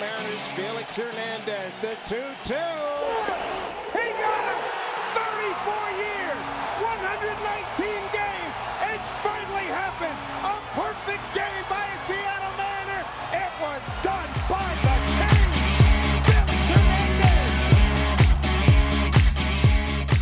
[0.00, 2.54] Mariners, Felix Hernandez, the 2-2.
[3.92, 4.60] He got him!
[5.14, 6.44] 34 years,
[6.82, 8.54] 119 games.
[8.90, 10.18] It's finally happened.
[10.42, 13.04] A perfect game by a Seattle Mariner.
[13.32, 15.52] It was done by the King.
[16.26, 17.54] Felix Hernandez.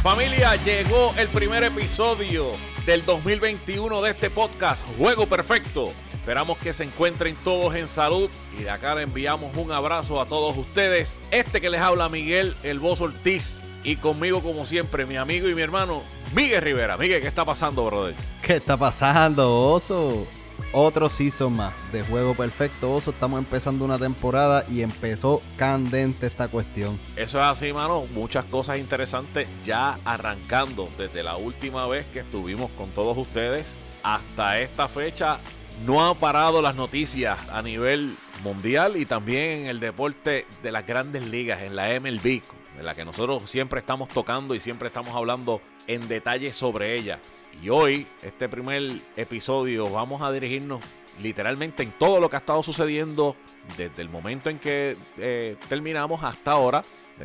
[0.02, 2.52] Familia, llegó el primer episodio
[2.84, 5.92] del 2021 de este podcast, Juego Perfecto.
[6.22, 10.26] Esperamos que se encuentren todos en salud y de acá le enviamos un abrazo a
[10.26, 11.20] todos ustedes.
[11.32, 15.56] Este que les habla Miguel El Voz Ortiz y conmigo como siempre mi amigo y
[15.56, 16.00] mi hermano
[16.32, 16.96] Miguel Rivera.
[16.96, 18.14] Miguel, ¿qué está pasando, brother?
[18.40, 20.28] ¿Qué está pasando, Oso?
[20.72, 23.10] Otro season más de Juego Perfecto, Oso.
[23.10, 27.00] Estamos empezando una temporada y empezó candente esta cuestión.
[27.16, 28.02] Eso es así, mano.
[28.14, 34.60] Muchas cosas interesantes ya arrancando desde la última vez que estuvimos con todos ustedes hasta
[34.60, 35.40] esta fecha.
[35.84, 38.14] No han parado las noticias a nivel
[38.44, 42.40] mundial y también en el deporte de las grandes ligas, en la MLB,
[42.78, 47.18] en la que nosotros siempre estamos tocando y siempre estamos hablando en detalle sobre ella.
[47.60, 50.84] Y hoy, este primer episodio, vamos a dirigirnos
[51.20, 53.36] literalmente en todo lo que ha estado sucediendo
[53.76, 56.82] desde el momento en que eh, terminamos hasta ahora.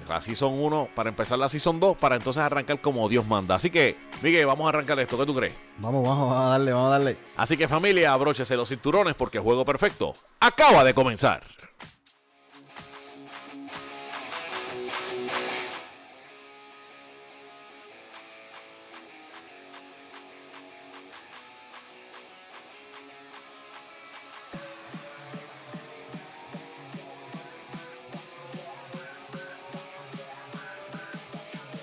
[0.07, 3.55] La Season 1 para empezar la Season 2 para entonces arrancar como Dios manda.
[3.55, 5.17] Así que, Miguel, vamos a arrancar esto.
[5.17, 5.53] ¿Qué tú crees?
[5.79, 7.17] Vamos, vamos, vamos a darle, vamos a darle.
[7.37, 11.41] Así que familia, abróchese los cinturones porque el juego perfecto acaba de comenzar.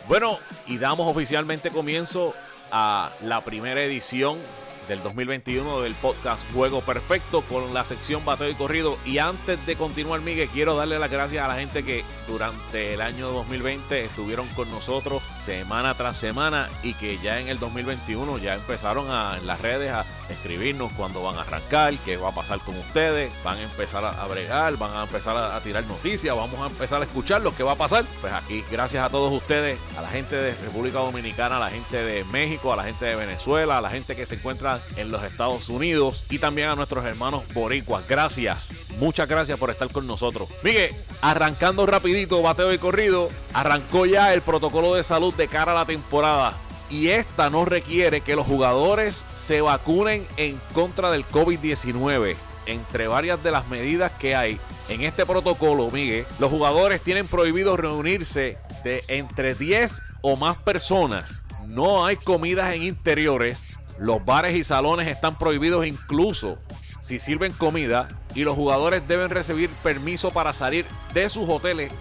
[0.06, 2.34] Bueno, y damos oficialmente comienzo
[2.70, 4.38] a la primera edición
[4.86, 8.98] del 2021 del podcast Juego Perfecto con la sección Bateo y Corrido.
[9.06, 13.00] Y antes de continuar, Miguel, quiero darle las gracias a la gente que durante el
[13.00, 18.54] año 2020 estuvieron con nosotros semana tras semana y que ya en el 2021 ya
[18.54, 22.58] empezaron a, en las redes a escribirnos cuando van a arrancar, qué va a pasar
[22.60, 26.66] con ustedes, van a empezar a, bregar, van a empezar a tirar noticias, vamos a
[26.66, 28.04] empezar a escuchar lo que va a pasar.
[28.20, 31.96] Pues aquí, gracias a todos ustedes, a la gente de República Dominicana, a la gente
[31.96, 35.22] de México, a la gente de Venezuela, a la gente que se encuentra en los
[35.22, 38.06] Estados Unidos y también a nuestros hermanos boricuas.
[38.08, 40.48] Gracias, muchas gracias por estar con nosotros.
[40.62, 45.74] Miguel, arrancando rapidito, bateo y corrido, arrancó ya el protocolo de salud de cara a
[45.74, 46.54] la temporada
[46.94, 52.36] y esta no requiere que los jugadores se vacunen en contra del COVID-19.
[52.66, 57.76] Entre varias de las medidas que hay en este protocolo, Miguel, los jugadores tienen prohibido
[57.76, 61.42] reunirse de entre 10 o más personas.
[61.66, 63.66] No hay comidas en interiores.
[63.98, 66.58] Los bares y salones están prohibidos incluso
[67.00, 68.06] si sirven comida
[68.36, 71.92] y los jugadores deben recibir permiso para salir de sus hoteles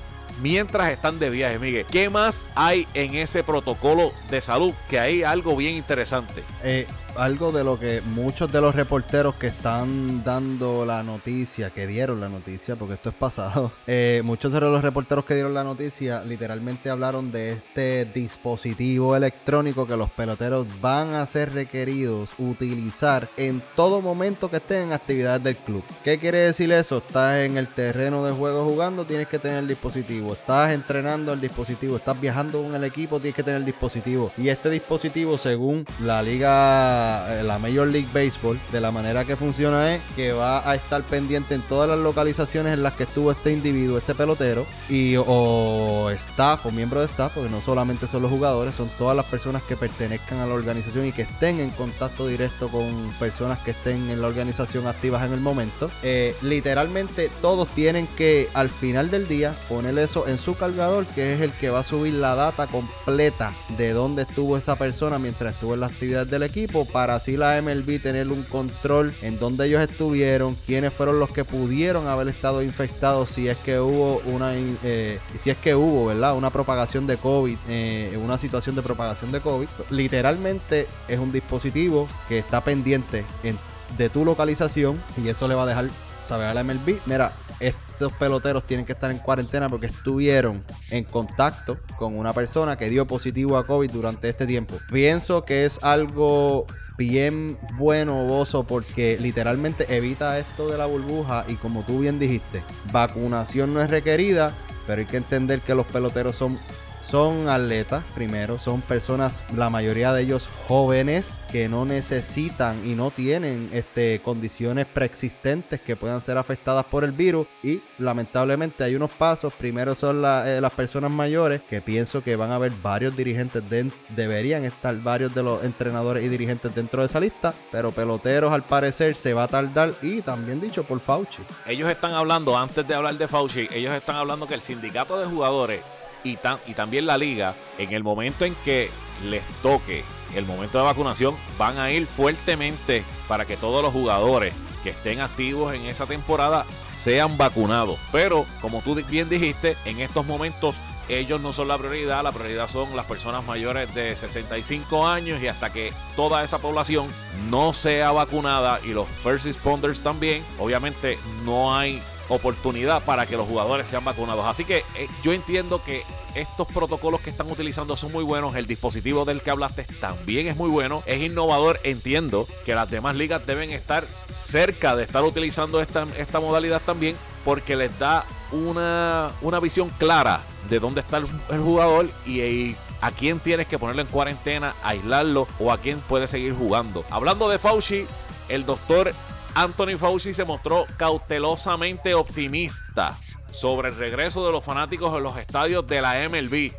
[0.41, 1.85] mientras están de viaje, Miguel.
[1.91, 4.73] ¿Qué más hay en ese protocolo de salud?
[4.89, 6.43] Que hay algo bien interesante.
[6.63, 11.87] Eh, algo de lo que muchos de los reporteros que están dando la noticia, que
[11.87, 15.63] dieron la noticia, porque esto es pasado, eh, muchos de los reporteros que dieron la
[15.63, 23.29] noticia literalmente hablaron de este dispositivo electrónico que los peloteros van a ser requeridos utilizar
[23.37, 25.83] en todo momento que estén en actividades del club.
[26.03, 26.97] ¿Qué quiere decir eso?
[26.97, 30.33] Estás en el terreno de juego jugando, tienes que tener el dispositivo.
[30.33, 31.97] Estás entrenando el dispositivo.
[31.97, 34.31] Estás viajando con el equipo, tienes que tener el dispositivo.
[34.37, 39.35] Y este dispositivo, según la liga, eh, la Major League Baseball, de la manera que
[39.35, 43.31] funciona es que va a estar pendiente en todas las localizaciones en las que estuvo
[43.31, 48.21] este individuo, este pelotero, y o staff o miembro de staff, porque no solamente son
[48.21, 51.69] los jugadores, son todas las personas que pertenezcan a la organización y que estén en
[51.71, 52.85] contacto directo con
[53.19, 55.89] personas que estén en la organización activas en el momento.
[56.03, 61.33] Eh, literalmente todos tienen que al final del día poner eso en su cargador, que
[61.33, 65.53] es el que va a subir la data completa de dónde estuvo esa persona mientras
[65.53, 69.65] estuvo en la actividad del equipo, para así la MLB tener un control en dónde
[69.65, 74.53] ellos estuvieron, quiénes fueron los que pudieron haber estado infectados, si es que hubo una,
[74.55, 76.37] eh, si es que hubo, ¿verdad?
[76.37, 79.67] Una propagación de COVID, eh, una situación de propagación de COVID.
[79.89, 83.57] Literalmente es un dispositivo que está pendiente en-
[83.97, 85.89] de tu localización y eso le va a dejar
[86.29, 91.03] saber a la MLB, mira, estos peloteros tienen que estar en cuarentena porque estuvieron en
[91.03, 94.75] contacto con una persona que dio positivo a COVID durante este tiempo.
[94.91, 96.65] Pienso que es algo
[96.97, 102.63] bien bueno, Bozo, porque literalmente evita esto de la burbuja y como tú bien dijiste,
[102.91, 104.53] vacunación no es requerida,
[104.85, 106.59] pero hay que entender que los peloteros son
[107.03, 113.11] son atletas, primero, son personas, la mayoría de ellos jóvenes, que no necesitan y no
[113.11, 117.45] tienen este, condiciones preexistentes que puedan ser afectadas por el virus.
[117.61, 119.53] Y lamentablemente hay unos pasos.
[119.53, 123.61] Primero son eh, las personas mayores, que pienso que van a haber varios dirigentes,
[124.09, 128.63] deberían estar varios de los entrenadores y dirigentes dentro de esa lista, pero peloteros al
[128.63, 131.43] parecer se va a tardar y también dicho por Fauci.
[131.67, 135.25] Ellos están hablando, antes de hablar de Fauci, ellos están hablando que el sindicato de
[135.25, 135.81] jugadores
[136.23, 136.37] y,
[136.67, 138.89] y también la liga, en el momento en que
[139.23, 140.03] les toque
[140.35, 144.53] el momento de vacunación, van a ir fuertemente para que todos los jugadores
[144.83, 147.99] que estén activos en esa temporada sean vacunados.
[148.11, 150.75] Pero, como tú bien dijiste, en estos momentos
[151.09, 155.47] ellos no son la prioridad, la prioridad son las personas mayores de 65 años y
[155.47, 157.07] hasta que toda esa población
[157.49, 163.47] no sea vacunada y los first responders también, obviamente no hay oportunidad para que los
[163.47, 164.45] jugadores sean vacunados.
[164.45, 166.03] Así que eh, yo entiendo que
[166.35, 168.55] estos protocolos que están utilizando son muy buenos.
[168.55, 171.03] El dispositivo del que hablaste también es muy bueno.
[171.05, 171.79] Es innovador.
[171.83, 174.05] Entiendo que las demás ligas deben estar
[174.37, 177.15] cerca de estar utilizando esta, esta modalidad también
[177.45, 183.11] porque les da una, una visión clara de dónde está el, jugador y, y a
[183.11, 187.03] quién tienes que ponerlo en cuarentena, aislarlo o a quién puede seguir jugando.
[187.09, 188.05] Hablando de Fauci,
[188.47, 189.13] el doctor
[189.55, 193.17] Anthony Fauci se mostró cautelosamente optimista
[193.51, 196.71] sobre el regreso de los fanáticos en los estadios de la MLB.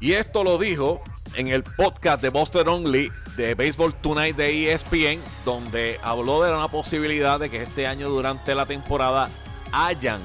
[0.00, 1.02] Y esto lo dijo
[1.34, 6.68] en el podcast de Buster Only de Baseball Tonight de ESPN, donde habló de la
[6.68, 9.28] posibilidad de que este año durante la temporada
[9.72, 10.20] hayan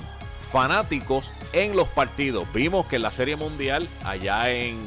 [0.51, 2.51] fanáticos en los partidos.
[2.53, 4.77] Vimos que en la Serie Mundial allá en,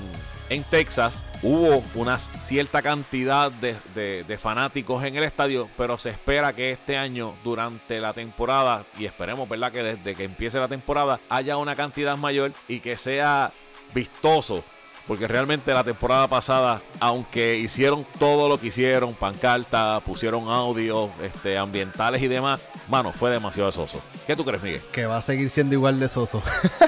[0.49, 6.73] en Texas hubo una cierta cantidad de, fanáticos en el estadio, pero se espera que
[6.73, 11.57] este año, durante la temporada, y esperemos, ¿verdad?, que desde que empiece la temporada haya
[11.57, 13.53] una cantidad mayor y que sea
[13.95, 14.65] vistoso.
[15.07, 21.57] Porque realmente la temporada pasada, aunque hicieron todo lo que hicieron, pancarta, pusieron audio, este,
[21.57, 24.03] ambientales y demás, mano, fue demasiado soso.
[24.27, 24.83] ¿Qué tú crees, Miguel?
[24.93, 26.43] Que va a seguir siendo igual de soso.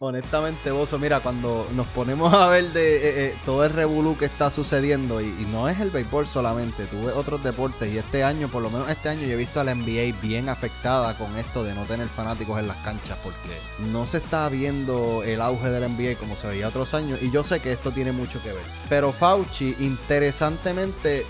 [0.00, 4.26] Honestamente, Bozo, mira, cuando nos ponemos a ver de eh, eh, todo el revolú que
[4.26, 8.62] está sucediendo, y, no es el béisbol solamente, tuve otros deportes, y este año, por
[8.62, 11.74] lo menos este año, yo he visto a la NBA bien afectada con esto de
[11.74, 13.58] no tener fanáticos en las canchas, porque
[13.90, 17.32] no se está viendo el auge de la NBA como se veía otros años, y
[17.32, 18.64] yo sé que esto tiene mucho que ver.
[18.88, 21.26] Pero Fauci, interesantemente,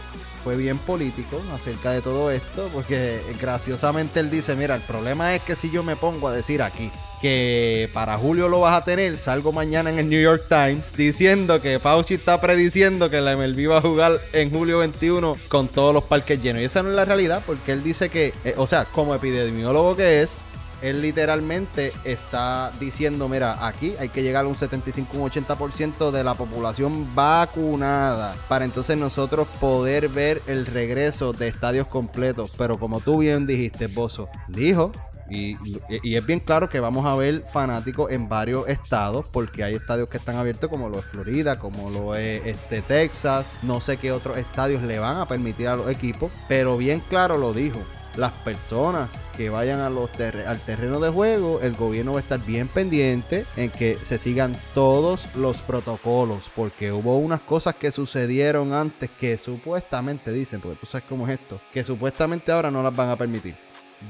[0.49, 5.43] fue bien político acerca de todo esto, porque graciosamente él dice, mira, el problema es
[5.43, 6.91] que si yo me pongo a decir aquí
[7.21, 11.61] que para julio lo vas a tener, salgo mañana en el New York Times diciendo
[11.61, 15.93] que Fauci está prediciendo que la MLB va a jugar en julio 21 con todos
[15.93, 16.63] los parques llenos.
[16.63, 19.97] Y esa no es la realidad, porque él dice que, eh, o sea, como epidemiólogo
[19.97, 20.41] que es,
[20.83, 26.25] él literalmente está diciendo, mira, aquí hay que llegar a un 75, un 80% de
[26.25, 32.53] la población vacunada para entonces nosotros poder ver el regreso de estadios completos.
[32.57, 34.93] Pero como tú bien dijiste, Bozo, dijo
[35.31, 35.59] y,
[35.89, 40.17] es bien claro que vamos a ver fanáticos en varios estados, porque hay estadios que
[40.17, 43.57] están abiertos, como lo es Florida, como lo es este, Texas.
[43.63, 47.37] No sé qué otros estadios le van a permitir a los equipos, pero bien claro
[47.37, 47.79] lo dijo
[48.17, 49.09] las personas
[49.39, 53.97] que vayan al terreno de juego, el gobierno va a estar bien pendiente en que
[54.03, 60.61] se sigan todos los protocolos, porque hubo unas cosas que sucedieron antes que supuestamente dicen,
[60.61, 63.55] porque tú sabes cómo es esto, que supuestamente ahora no las van a permitir.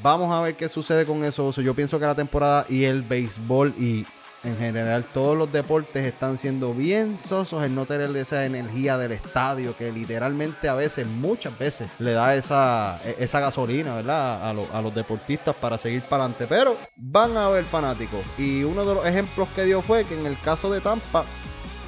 [0.03, 1.51] Vamos a ver qué sucede con eso.
[1.61, 4.06] Yo pienso que la temporada y el béisbol y
[4.45, 9.13] en general todos los deportes están siendo bien sosos en no tener esa energía del
[9.13, 14.49] estadio que literalmente a veces, muchas veces, le da esa, e, esa gasolina, ¿verdad?
[14.49, 16.47] A, los deportistas para seguir para adelante.
[16.49, 18.21] Pero van a haber fanáticos.
[18.39, 21.25] Y uno de los ejemplos que dio fue que en el caso de Tampa,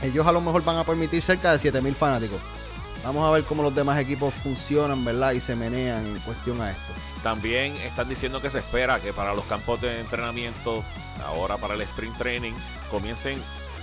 [0.03, 2.41] ellos a lo mejor van a permitir cerca de 7000 fanáticos.
[3.05, 5.33] Vamos a ver cómo los demás equipos funcionan, ¿verdad?
[5.33, 7.10] Y se menean en cuestión a esto.
[7.23, 10.83] También están diciendo que se espera que para los campos de entrenamiento
[11.27, 12.53] ahora para el sprint training,
[12.91, 13.41] comiencen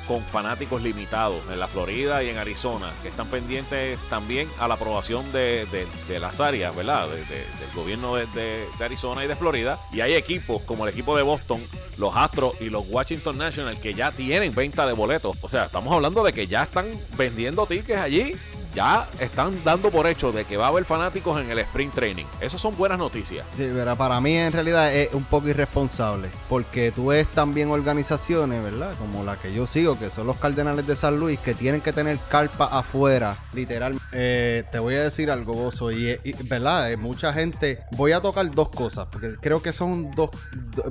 [0.08, 4.76] con fanáticos limitados en la Florida y en Arizona, que están pendientes también a la
[4.76, 5.68] aprobación de,
[6.10, 7.10] las áreas, ¿verdad?
[7.10, 9.78] del gobierno de, Arizona y de Florida.
[9.92, 11.62] Y hay equipos como el equipo de Boston,
[11.98, 15.36] los Astros y los Washington National que ya tienen venta de boletos.
[15.42, 18.34] O sea, estamos hablando de que ya están vendiendo tickets allí
[18.78, 22.26] ya están dando por hecho de que va a haber fanáticos en el sprint training.
[22.40, 23.44] Esas son buenas noticias.
[23.58, 28.64] Sí, pero para mí en realidad es un poco irresponsable, porque tú ves también organizaciones,
[28.64, 28.94] ¿verdad?
[29.00, 31.92] Como la que yo sigo, que son los Cardenales de San Luis, que tienen que
[31.92, 34.00] tener carpa afuera, literal.
[34.12, 36.92] Eh, te voy a decir algo, Bozo, y, ¿verdad?
[36.92, 40.30] Eh, mucha gente, voy a tocar dos cosas, porque creo que son dos,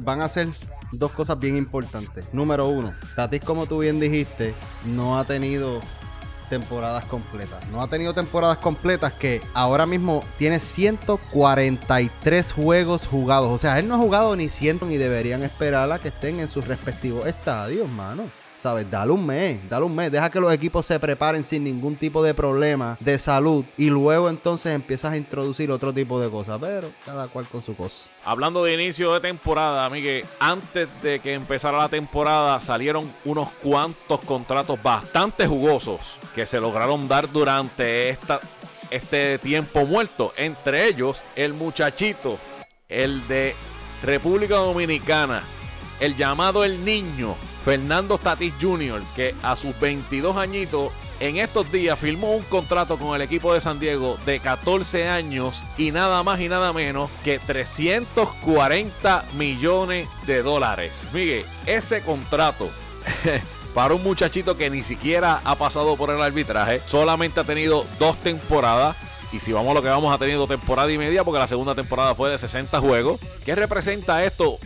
[0.00, 0.48] van a ser
[0.90, 2.34] dos cosas bien importantes.
[2.34, 5.80] Número uno, Tatis, como tú bien dijiste, no ha tenido
[6.48, 7.66] temporadas completas.
[7.68, 13.50] No ha tenido temporadas completas que ahora mismo tiene 143 juegos jugados.
[13.50, 16.48] O sea, él no ha jugado ni 100 ni deberían esperar a que estén en
[16.48, 18.24] sus respectivos estadios, mano.
[18.66, 18.90] ¿Sabes?
[18.90, 20.11] Dale un mes, dale un mes.
[20.11, 24.28] Deja que los equipos se preparen sin ningún tipo de problema de salud y luego
[24.28, 26.58] entonces empiezas a introducir otro tipo de cosas.
[26.61, 28.08] Pero cada cual con su cosa.
[28.25, 34.20] Hablando de inicio de temporada, Miguel, antes de que empezara la temporada salieron unos cuantos
[34.23, 38.40] contratos bastante jugosos que se lograron dar durante esta,
[38.90, 40.32] este tiempo muerto.
[40.37, 42.37] Entre ellos, el muchachito,
[42.88, 43.54] el de
[44.02, 45.44] República Dominicana,
[46.00, 51.98] el llamado El Niño, Fernando Tatis Jr., que a sus 22 añitos en estos días
[51.98, 56.40] firmó un contrato con el equipo de San Diego de 14 años y nada más
[56.40, 61.04] y nada menos que 340 millones de dólares.
[61.12, 62.68] Miguel, ese contrato
[63.74, 68.16] para un muchachito que ni siquiera ha pasado por el arbitraje, solamente ha tenido dos
[68.18, 68.96] temporadas.
[69.32, 71.74] Y si vamos a lo que vamos, ha tenido temporada y media, porque la segunda
[71.74, 73.20] temporada fue de 60 juegos.
[73.44, 74.58] ¿Qué representa esto?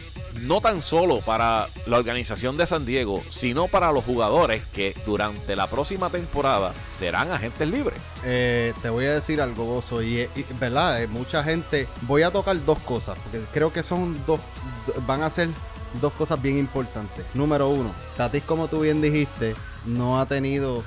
[0.43, 5.57] No tan solo para la organización de San Diego, sino para los jugadores que durante
[5.57, 7.99] la próxima temporada serán agentes libres.
[8.25, 10.29] Eh, te voy a decir algo, Gozo, y,
[10.59, 14.41] verdad, eh, mucha gente, voy a tocar dos cosas, porque creo que son dos,
[15.07, 15.49] van a ser
[16.01, 17.25] dos cosas bien importantes.
[17.35, 19.55] Número uno, Tatis, como tú bien dijiste,
[19.85, 20.83] no ha tenido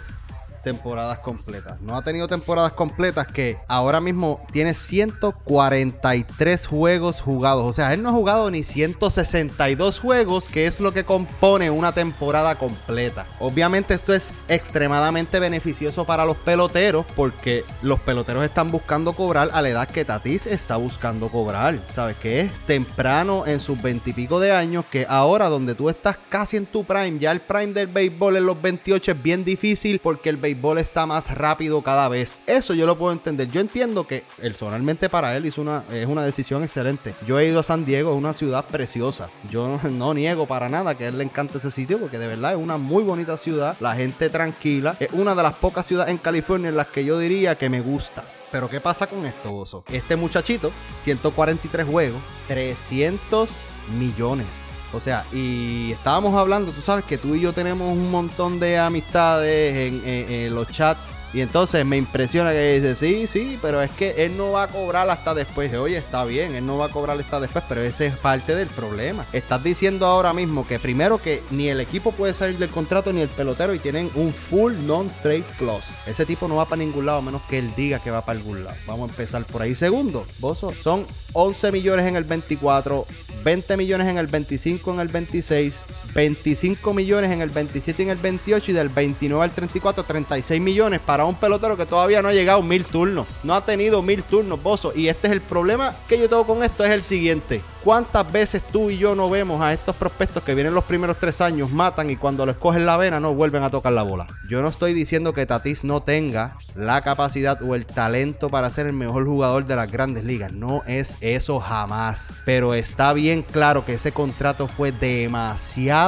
[0.64, 1.80] temporadas completas.
[1.82, 7.66] No ha tenido temporadas completas que ahora mismo tiene 143 juegos jugados.
[7.66, 11.92] O sea, él no ha jugado ni 162 juegos, que es lo que compone una
[11.92, 13.26] temporada completa.
[13.40, 19.62] Obviamente esto es extremadamente beneficioso para los peloteros porque los peloteros están buscando cobrar a
[19.62, 21.80] la edad que Tatis está buscando cobrar.
[21.94, 22.16] ¿Sabes?
[22.18, 26.66] Que es temprano en sus veintipico de años que ahora donde tú estás casi en
[26.66, 30.38] tu prime, ya el prime del béisbol en los 28 es bien difícil porque el
[30.38, 32.42] béisbol béisbol está más rápido cada vez.
[32.46, 33.50] Eso yo lo puedo entender.
[33.50, 37.16] Yo entiendo que personalmente para él hizo una, es una decisión excelente.
[37.28, 39.30] Yo he ido a San Diego, es una ciudad preciosa.
[39.50, 42.54] Yo no, niego para nada que a él le encanta ese sitio porque de verdad
[42.54, 43.76] es una muy bonita ciudad.
[43.80, 44.96] La gente tranquila.
[45.00, 47.82] Es una de las pocas ciudades en California en las que yo diría que me
[47.82, 48.24] gusta.
[48.52, 49.84] Pero ¿qué pasa con esto, Oso?
[49.92, 50.72] Este muchachito,
[51.04, 53.50] 143 juegos, 300
[53.98, 54.63] millones
[54.94, 58.78] o sea, y estábamos hablando, tú sabes que tú y yo tenemos un montón de
[58.78, 61.23] amistades en, los chats.
[61.34, 64.68] Y entonces me impresiona que dice, sí, sí, pero es que él no va a
[64.68, 65.74] cobrar hasta después.
[65.74, 68.68] Oye, está bien, él no va a cobrar hasta después, pero ese es parte del
[68.68, 69.26] problema.
[69.34, 73.22] Estás diciendo ahora mismo que primero que ni el equipo puede salir del contrato ni
[73.22, 75.88] el pelotero y tienen un full non-trade clause.
[76.06, 78.38] Ese tipo no va para ningún lado a menos que él diga que va para
[78.38, 78.78] algún lado.
[78.86, 79.74] Vamos a empezar por ahí.
[79.74, 83.08] Segundo, Bozo, son 11 millones en el 24,
[83.44, 85.74] 20 millones en el 25, en el 26,
[86.14, 90.62] 25 millones en el 27 y en el 28 y del 29 al 34, 36
[90.62, 93.28] millones para un pelotero que todavía no ha llegado mil turnos.
[93.44, 94.94] No ha tenido mil turnos, Bozo.
[94.96, 97.62] Y este es el problema que yo tengo con esto, es el siguiente.
[97.84, 101.42] ¿Cuántas veces tú y yo no vemos a estos prospectos que vienen los primeros tres
[101.42, 104.28] años, matan y cuando les cogen la vena no vuelven a tocar la bola?
[104.50, 108.88] Yo no estoy diciendo que Tatis no tenga la capacidad o el talento para ser
[108.88, 110.54] el mejor jugador de las grandes ligas.
[110.54, 112.30] No es eso jamás.
[112.46, 116.03] Pero está bien claro que ese contrato fue demasiado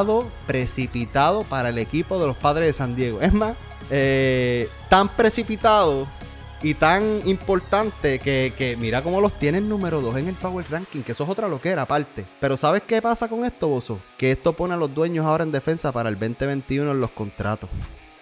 [0.46, 3.22] precipitado para el equipo de los padres de San Diego.
[3.22, 3.56] Es más,
[3.90, 6.08] eh, tan precipitado
[6.62, 11.12] y tan importante que, mira cómo los tienen número 2 en el Power Ranking, que
[11.12, 12.26] eso es otra loquera aparte.
[12.40, 14.00] Pero ¿sabes qué pasa con esto, Bozo?
[14.18, 17.70] Que esto pone a los dueños ahora en defensa para el 2021 en los contratos.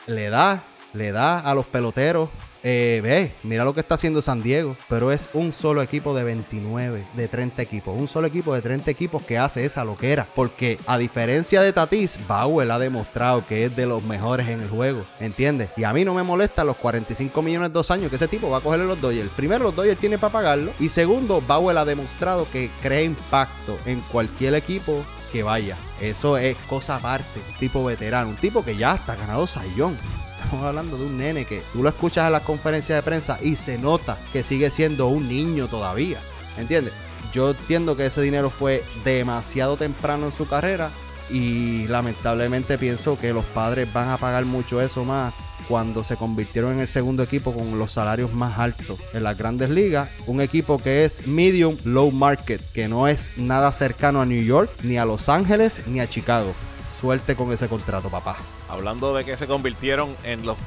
[0.08, 0.63] Le da,
[0.94, 2.30] le da a los peloteros
[2.66, 6.24] eh, ve, mira lo que está haciendo San Diego, pero es un solo equipo de
[6.24, 7.94] 29, de 30 equipos.
[7.98, 10.28] Un solo equipo de 30 equipos que hace esa loquera.
[10.34, 14.70] Porque a diferencia de Tatis, Bauer ha demostrado que es de los mejores en el
[14.70, 15.06] juego.
[15.20, 15.72] ¿Entiendes?
[15.76, 18.50] Y a mí no me molesta los 45 millones de dos años que ese tipo
[18.50, 19.30] va a cogerle los Dodgers.
[19.32, 20.72] Primero, los Dodgers tiene para pagarlo.
[20.80, 25.76] Y segundo, Bauer ha demostrado que crea impacto en cualquier equipo que vaya.
[26.00, 27.42] Eso es cosa aparte.
[27.50, 29.98] Un tipo veterano, un tipo que ya está ganado Sayón
[30.44, 33.56] estamos hablando de un nene que tú lo escuchas en las conferencias de prensa y
[33.56, 36.20] se nota que sigue siendo un niño todavía.
[36.58, 36.94] ¿Entiendes?
[37.34, 40.92] Yo entiendo que ese dinero fue demasiado temprano en su carrera
[41.30, 45.34] y lamentablemente pienso que los padres van a pagar mucho eso más
[45.68, 49.70] cuando se convirtieron en el segundo equipo con los salarios más altos en las grandes
[49.70, 50.10] ligas.
[50.28, 54.70] Un equipo que es medium low market, que no es nada cercano a New York,
[54.84, 56.54] ni a Los Ángeles, ni a Chicago.
[57.00, 58.38] Suerte con ese contrato, papá.
[58.74, 60.58] Hablando de que se convirtieron en los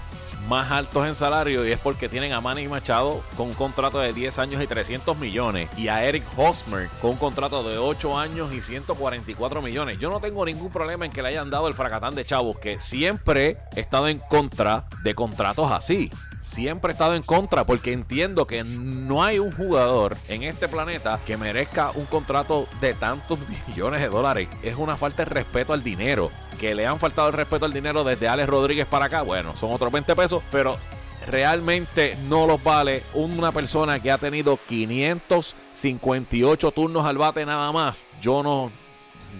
[0.48, 4.12] más altos en salario y es porque tienen a Manny Machado con un contrato de
[4.12, 8.54] 10 años y 300 millones y a Eric Hosmer con un contrato de 8 años
[8.54, 9.98] y 144 millones.
[9.98, 12.78] Yo no tengo ningún problema en que le hayan dado el fracatán de chavos, que
[12.78, 16.10] siempre he estado en contra de contratos así
[16.46, 21.20] siempre he estado en contra porque entiendo que no hay un jugador en este planeta
[21.26, 24.48] que merezca un contrato de tantos millones de dólares.
[24.62, 26.30] Es una falta de respeto al dinero.
[26.60, 29.72] Que le han faltado el respeto al dinero desde Alex Rodríguez para acá, bueno, son
[29.72, 30.78] otros 20 pesos, pero
[31.26, 38.06] realmente no los vale una persona que ha tenido 558 turnos al bate nada más.
[38.22, 38.70] Yo no,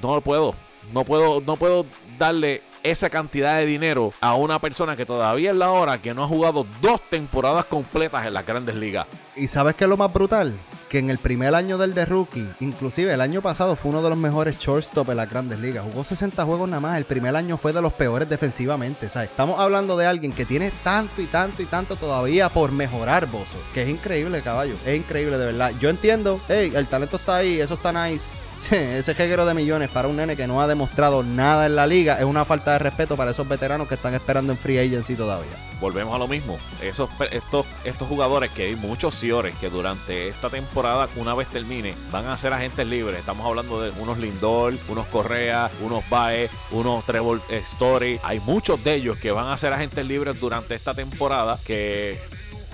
[0.02, 0.54] no puedo.
[0.92, 1.86] No puedo, no puedo
[2.18, 6.24] darle esa cantidad de dinero a una persona que todavía es la hora que no
[6.24, 9.06] ha jugado dos temporadas completas en las grandes ligas.
[9.34, 10.58] ¿Y sabes qué es lo más brutal?
[10.88, 14.08] Que en el primer año del de rookie, inclusive el año pasado fue uno de
[14.08, 15.84] los mejores shortstop en las grandes ligas.
[15.84, 16.96] Jugó 60 juegos nada más.
[16.96, 19.10] El primer año fue de los peores defensivamente.
[19.10, 19.30] ¿sabes?
[19.30, 23.58] Estamos hablando de alguien que tiene tanto y tanto y tanto todavía por mejorar, Bozo.
[23.74, 24.74] Que es increíble, caballo.
[24.86, 25.72] Es increíble, de verdad.
[25.80, 30.08] Yo entiendo, hey, el talento está ahí, eso está nice ese jeguero de millones para
[30.08, 33.16] un nene que no ha demostrado nada en la liga es una falta de respeto
[33.16, 35.52] para esos veteranos que están esperando en free agency todavía.
[35.80, 36.58] Volvemos a lo mismo.
[36.80, 41.94] Esos, estos, estos jugadores que hay muchos Ciores que durante esta temporada, una vez termine,
[42.10, 43.18] van a ser agentes libres.
[43.18, 48.18] Estamos hablando de unos Lindor, unos Correa, unos Bae, unos Trevor Story.
[48.22, 52.20] Hay muchos de ellos que van a ser agentes libres durante esta temporada que,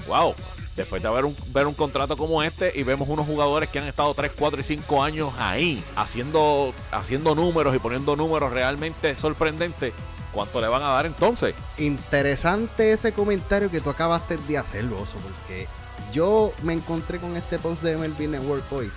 [0.07, 0.35] wow,
[0.77, 3.87] Después de ver un, ver un contrato como este y vemos unos jugadores que han
[3.87, 9.93] estado 3, 4 y 5 años ahí, haciendo, haciendo números y poniendo números realmente sorprendentes,
[10.33, 11.55] ¿cuánto le van a dar entonces?
[11.77, 15.67] Interesante ese comentario que tú acabaste de hacer, Oso, porque
[16.13, 18.91] yo me encontré con este post de MLB Network hoy,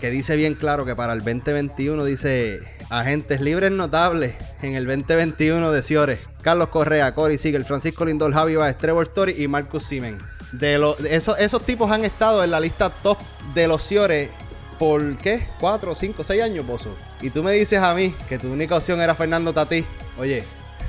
[0.00, 5.70] que dice bien claro que para el 2021 dice agentes libres notables en el 2021
[5.70, 6.20] de Ciores.
[6.42, 10.18] Carlos Correa, Cory Siegel, Francisco Lindor, Javi Baez, Trevor Story y Marcus Simen.
[10.58, 13.18] De los, esos, esos tipos han estado en la lista top
[13.54, 14.30] de los Ciores
[14.78, 15.46] por qué?
[15.58, 16.96] ¿Cuatro, cinco, seis años, Bozo?
[17.20, 19.84] Y tú me dices a mí que tu única opción era Fernando Tatí.
[20.18, 20.44] Oye.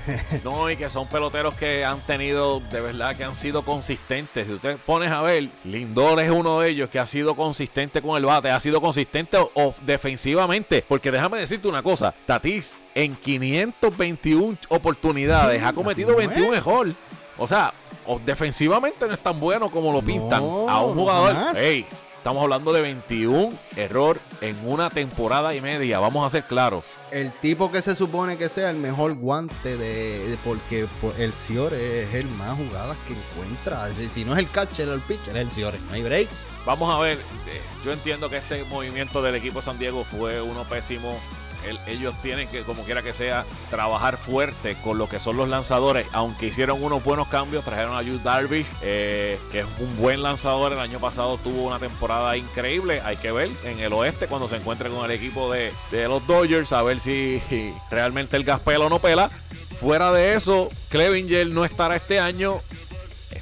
[0.43, 4.45] no, y que son peloteros que han tenido, de verdad, que han sido consistentes.
[4.45, 8.15] Si usted pones a ver, Lindor es uno de ellos que ha sido consistente con
[8.15, 10.83] el bate, ha sido consistente o, defensivamente.
[10.87, 16.95] Porque déjame decirte una cosa, Tatís en 521 oportunidades ha cometido 21 errores.
[17.37, 17.73] O sea,
[18.25, 21.35] defensivamente no es tan bueno como lo pintan a un jugador.
[21.55, 25.99] estamos hablando de 21 error en una temporada y media.
[25.99, 26.83] Vamos a ser claros.
[27.11, 30.87] El tipo que se supone que sea el mejor guante de, porque
[31.19, 33.89] el Ciore es el más jugadas que encuentra.
[34.13, 35.79] Si no es el catcher, el pitcher, es el Ciore.
[35.87, 36.27] No hay break.
[36.65, 37.17] Vamos a ver.
[37.17, 41.19] Eh, yo entiendo que este movimiento del equipo de San Diego fue uno pésimo
[41.87, 46.07] ellos tienen que, como quiera que sea, trabajar fuerte con lo que son los lanzadores.
[46.11, 50.73] Aunque hicieron unos buenos cambios, trajeron a Jude Darvish, eh, que es un buen lanzador.
[50.73, 53.01] El año pasado tuvo una temporada increíble.
[53.01, 56.71] Hay que ver en el oeste cuando se encuentre con el equipo de, los Dodgers,
[56.73, 57.41] a ver si
[57.91, 59.29] realmente el gas pela o no pela.
[59.79, 62.61] Fuera de eso, Clevinger no estará este año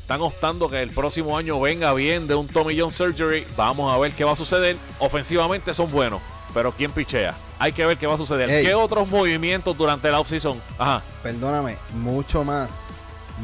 [0.03, 3.45] están optando que el próximo año venga bien de un Tommy John Surgery.
[3.55, 4.75] Vamos a ver qué va a suceder.
[4.99, 6.21] Ofensivamente son buenos,
[6.53, 7.33] pero ¿quién pichea?
[7.63, 8.49] Hay que ver qué va a suceder.
[8.49, 10.61] ¿Qué otros movimientos durante la offseason?
[10.77, 11.01] Ajá.
[11.21, 12.87] Perdóname, mucho más.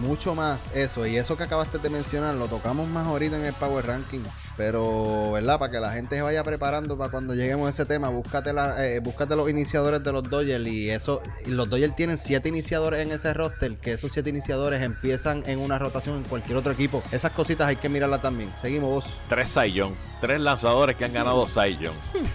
[0.02, 1.08] Mucho más eso.
[1.08, 4.20] Y eso que acabaste de mencionar, lo tocamos más ahorita en el Power Ranking.
[4.58, 5.58] Pero, ¿verdad?
[5.58, 8.86] Para que la gente se vaya preparando para cuando lleguemos a ese tema, búscate, la,
[8.86, 10.68] eh, búscate los iniciadores de los Dodgers.
[10.68, 15.44] Y eso, los Dodgers tienen siete iniciadores en ese roster, que esos siete iniciadores empiezan
[15.48, 17.02] en una rotación en cualquier otro equipo.
[17.14, 18.52] Esas cositas hay que mirarlas también.
[18.62, 19.06] Seguimos vos.
[19.30, 19.82] Tres Cy
[20.20, 21.78] Tres lanzadores que han ganado Cy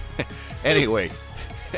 [0.65, 1.11] anyway.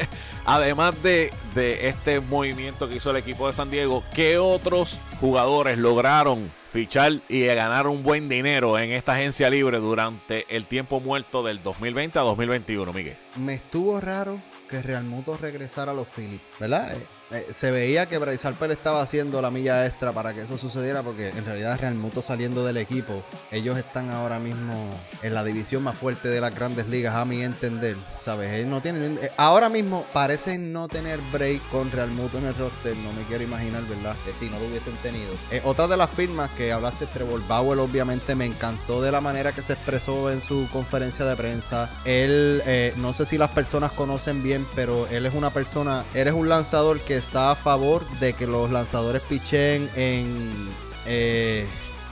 [0.45, 6.53] Además de, este movimiento que hizo el equipo de San Diego, ¿qué otros jugadores lograron
[6.73, 11.63] fichar y ganar un buen dinero en esta agencia libre durante el tiempo muerto del
[11.63, 13.17] 2020 a 2021, Miguel?
[13.37, 16.97] Me estuvo raro que Real Muto regresara a los Phillips, ¿verdad?
[17.33, 21.03] Eh, se veía que Bryce Harper estaba haciendo la milla extra para que eso sucediera
[21.03, 24.89] porque en realidad Real Muto saliendo del equipo, ellos están ahora mismo
[25.23, 28.53] en la división más fuerte de las grandes ligas a mi entender, ¿sabes?
[28.53, 32.55] Él no tiene eh, ahora mismo parecen no tener break con Real Muto en el
[32.55, 34.15] roster, no me quiero imaginar, ¿verdad?
[34.25, 35.33] Que si no lo hubiesen tenido.
[35.51, 39.51] Eh, otra de las firmas que hablaste Trevor Bauer obviamente me encantó de la manera
[39.51, 41.91] que se expresó en su conferencia de prensa.
[42.05, 42.63] Él
[42.97, 46.49] no sé si las personas conocen bien, pero él es una persona, él es un
[46.49, 50.69] lanzador que está a favor de que los lanzadores pichen en
[51.07, 51.67] eh,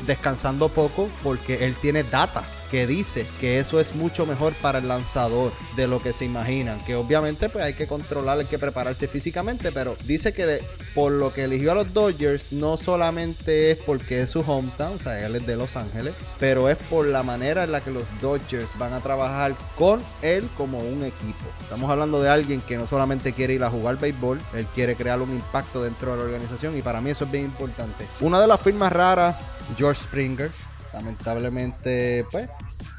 [0.07, 4.88] descansando poco porque él tiene data que dice que eso es mucho mejor para el
[4.88, 6.85] lanzador de lo que se imaginan.
[6.85, 10.61] Que obviamente pues hay que controlar, hay que prepararse físicamente, pero dice que
[10.92, 14.98] por lo que eligió a los Dodgers no solamente es porque es su hometown, o
[14.98, 18.04] sea, él es de Los Ángeles, pero es por la manera en la que los
[18.20, 21.44] Dodgers van a trabajar con él como un equipo.
[21.61, 25.22] Estamos hablando de alguien que no solamente quiere ir a jugar béisbol, él quiere crear
[25.22, 28.04] un impacto dentro de la organización y para mí eso es bien importante.
[28.20, 29.37] Una de las firmas raras,
[29.77, 30.50] George Springer,
[30.92, 32.48] lamentablemente, pues,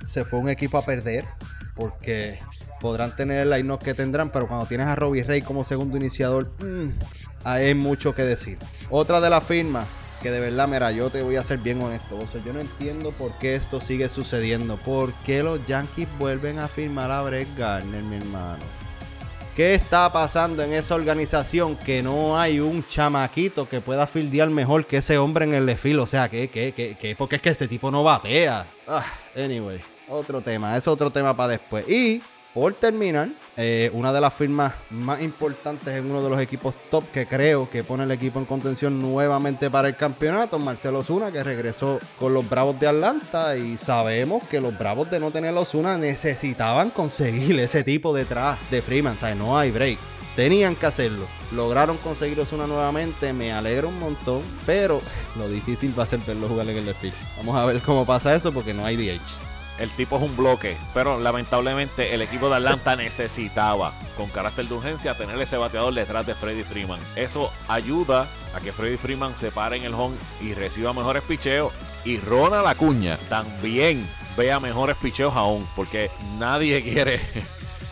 [0.05, 1.25] se fue un equipo a perder
[1.75, 2.39] porque
[2.79, 6.51] podrán tener el line que tendrán, pero cuando tienes a Robbie Ray como segundo iniciador,
[6.63, 6.89] mm,
[7.43, 8.57] hay mucho que decir.
[8.89, 9.85] Otra de las firmas
[10.21, 12.17] que de verdad, mira, yo te voy a ser bien honesto.
[12.17, 14.77] O sea, yo no entiendo por qué esto sigue sucediendo.
[14.77, 18.84] ¿Por qué los Yankees vuelven a firmar a Brett Garner, mi hermano?
[19.55, 24.85] ¿Qué está pasando en esa organización que no hay un chamaquito que pueda fildear mejor
[24.85, 26.01] que ese hombre en el desfile?
[26.01, 27.15] O sea, ¿qué, qué, qué, qué?
[27.15, 28.67] Porque es que este tipo no batea.
[28.85, 31.87] Ah, anyway, otro tema, es otro tema para después.
[31.87, 32.21] Y
[32.55, 37.03] por terminar, eh, una de las firmas más importantes en uno de los equipos top
[37.11, 41.43] que creo que pone el equipo en contención nuevamente para el campeonato, Marcelo Zuna, que
[41.43, 43.57] regresó con los Bravos de Atlanta.
[43.57, 48.57] Y sabemos que los Bravos de no tener a Osuna necesitaban conseguir ese tipo detrás
[48.71, 49.17] de Freeman.
[49.21, 49.99] O no hay break.
[50.37, 51.27] Tenían que hacerlo.
[51.51, 53.33] Lograron conseguir Osuna nuevamente.
[53.33, 54.41] Me alegra un montón.
[54.65, 55.01] Pero
[55.37, 57.15] lo difícil va a ser verlo jugar en el desfile.
[57.35, 59.44] Vamos a ver cómo pasa eso porque no hay DH.
[59.77, 64.73] El tipo es un bloque, pero lamentablemente el equipo de Atlanta necesitaba, con carácter de
[64.73, 66.99] urgencia, tener ese bateador detrás de Freddy Freeman.
[67.15, 71.73] Eso ayuda a que Freddy Freeman se pare en el home y reciba mejores picheos.
[72.05, 74.07] Y Ronald Acuña también
[74.37, 76.09] vea mejores picheos aún, porque
[76.39, 77.19] nadie quiere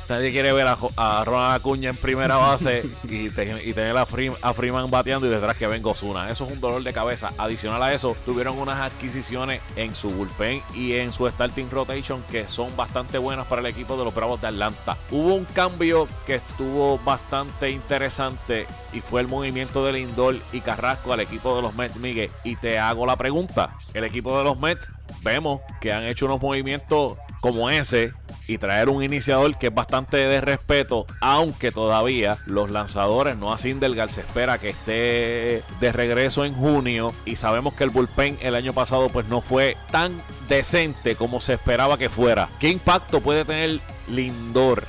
[0.09, 5.29] Nadie quiere ver a, Ronald Acuña en primera base y, tener a, Freeman bateando y
[5.29, 6.29] detrás que venga Osuna.
[6.29, 7.31] Eso es un dolor de cabeza.
[7.37, 12.47] Adicional a eso, tuvieron unas adquisiciones en su bullpen y en su starting rotation que
[12.47, 14.97] son bastante buenas para el equipo de los Bravos de Atlanta.
[15.11, 21.13] Hubo un cambio que estuvo bastante interesante y fue el movimiento de Lindor y Carrasco
[21.13, 22.29] al equipo de los Mets, Miguel.
[22.43, 24.89] Y te hago la pregunta: el equipo de los Mets,
[25.23, 28.13] vemos que han hecho unos movimientos como ese
[28.47, 33.73] y traer un iniciador que es bastante de respeto, aunque todavía los lanzadores, no así
[33.73, 38.55] Delgar, se espera que esté de regreso en junio y sabemos que el bullpen el
[38.55, 40.15] año pasado pues no fue tan
[40.47, 42.47] decente como se esperaba que fuera.
[42.61, 44.85] ¿Qué impacto puede tener Lindor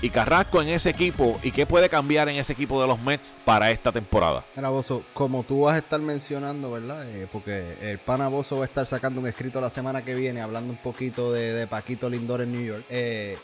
[0.00, 3.34] y Carrasco en ese equipo y qué puede cambiar en ese equipo de los Mets
[3.44, 4.44] para esta temporada.
[4.54, 7.08] Mira, Bozo, como tú vas a estar mencionando, ¿verdad?
[7.08, 10.40] Eh, porque el pana Bozo va a estar sacando un escrito la semana que viene
[10.40, 12.84] hablando un poquito de, Paquito Lindor en New York.
[12.88, 13.36] Eh,